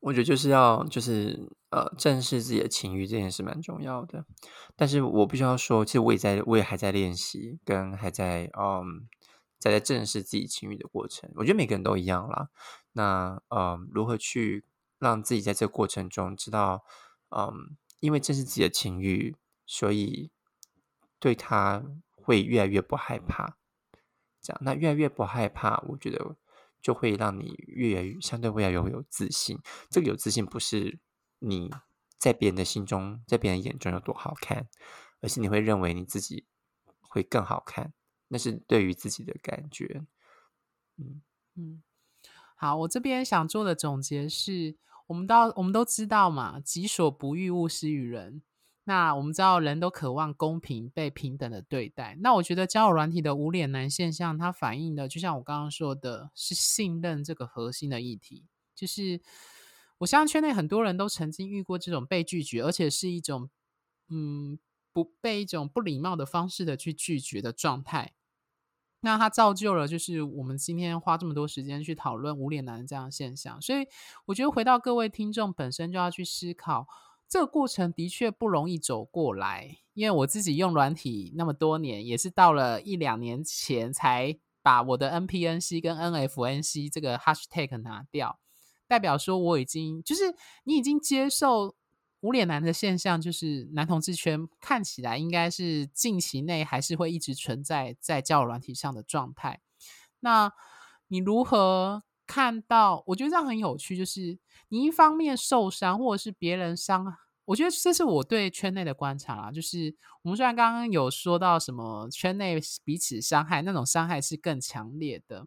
[0.00, 4.24] 我觉得就是要就是呃正视自己的情欲这件事蛮重要的，
[4.74, 9.06] 但是我必须要说，其实我也在我也还在练习，跟还在嗯
[9.60, 11.30] 在在正视自己情欲的过程。
[11.36, 12.48] 我觉得每个人都一样啦。
[12.94, 14.64] 那嗯如何去
[14.98, 16.82] 让自己在这个过程中知道，
[17.28, 19.36] 嗯，因为正视自己的情欲，
[19.72, 20.32] 所以
[21.20, 21.80] 对他
[22.16, 23.56] 会越来越不害怕。
[24.42, 26.36] 这样，那越来越不害怕，我觉得
[26.82, 29.60] 就会让你越来越相对会越来越有自信。
[29.88, 30.98] 这个有自信不是
[31.38, 31.70] 你
[32.18, 34.68] 在别人的心中，在别人眼中有多好看，
[35.20, 36.46] 而是你会认为你自己
[36.98, 37.92] 会更好看，
[38.26, 40.04] 那是对于自己的感觉。
[40.96, 41.22] 嗯，
[41.54, 41.82] 嗯，
[42.56, 48.42] 好，我这边想做的总结是，我们到我们都知道嘛，己所不欲，勿施于人。
[48.90, 52.16] 那我们知道，人都渴望公平、被平等的对待。
[52.18, 58.48] 那我觉得交友软体的无脸男现象，它反映的，就像我刚刚说的，是信任这个核心的议题。
[58.74, 59.20] 就是
[59.98, 63.48] 我相信圈内很多人都曾经遇过这种被拒绝，而且是一种
[64.08, 64.58] 嗯
[64.92, 68.14] 不被一种不礼貌的方式的去拒绝的状态。
[69.02, 73.86] 那它造就了，就是我们今天花这么多时间去讨论无脸男这样现象，所以
[74.24, 76.88] 我觉得回到各位听众本身就要去思考，
[77.30, 79.78] 这个过程的确不容易走过来。
[79.94, 88.40] 因为我自己用软体那么多年，也是到了一两年前才把我的 NPNC 跟 NFNC 这个 hashtag 拿掉，
[88.88, 91.76] 代表说我已经就是你已经接受
[92.20, 99.60] 无脸男的现象，就是男同志圈看起来应该是近期内还是会一直存在在交友软体上的状态。
[100.20, 100.50] 那
[101.08, 103.02] 你如何看到？
[103.08, 107.12] 我觉得这样很有趣，就是你一方面受伤，或者是别人伤，
[107.44, 115.44] 我觉得这是我对圈内的观察啦，就是我们虽然刚刚有说到什么圈内彼此伤害，那种伤害是更强烈的，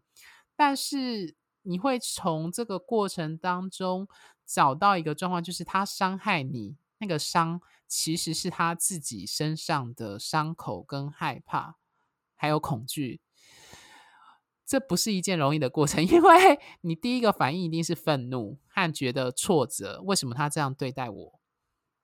[0.54, 4.06] 但是你会从这个过程当中
[4.44, 11.76] 找到一个状况，就是他伤害你那个伤，其实是他自己身上的伤口跟害怕，
[12.34, 13.22] 还有恐惧。
[14.66, 21.40] 这不是一件容易的过程， 因为你第一个反应一定是愤怒和觉得挫折，为什么他这样对待我？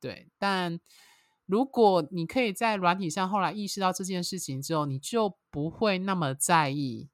[0.00, 0.80] 对，但
[1.46, 7.08] 如果你可以在软体上后来意识到这件事情之后，你就不会那么在意，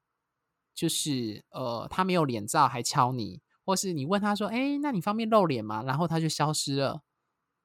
[0.73, 7.01] 就是呃，他没有脸照还敲你，或是你问他说：“哎，那你方便露脸吗？”然后他就消失了。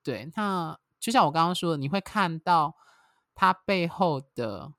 [0.02, 2.74] 对，那就像我刚刚说的，你会看到
[3.34, 4.72] 他背后的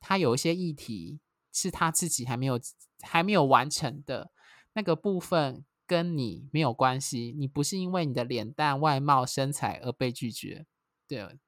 [0.00, 1.20] 他有一些议题
[1.56, 2.60] 是他自己还没有
[3.00, 4.30] 还没有完成的
[4.74, 5.64] 那个部分。
[5.88, 10.66] 跟你没有关系，你不是因为你的脸蛋、外貌、身材而被拒绝，
[11.06, 11.38] 对，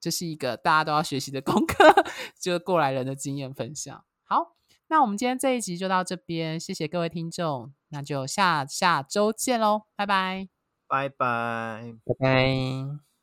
[0.00, 1.92] 这是一个大家都要学习的功课，
[2.40, 4.02] 就是过来人的经验分享。
[4.22, 10.48] 好，那我们今天这一集就到这边，谢谢各位听众，那就下下周见喽，拜拜，
[10.88, 13.13] 拜拜，拜拜。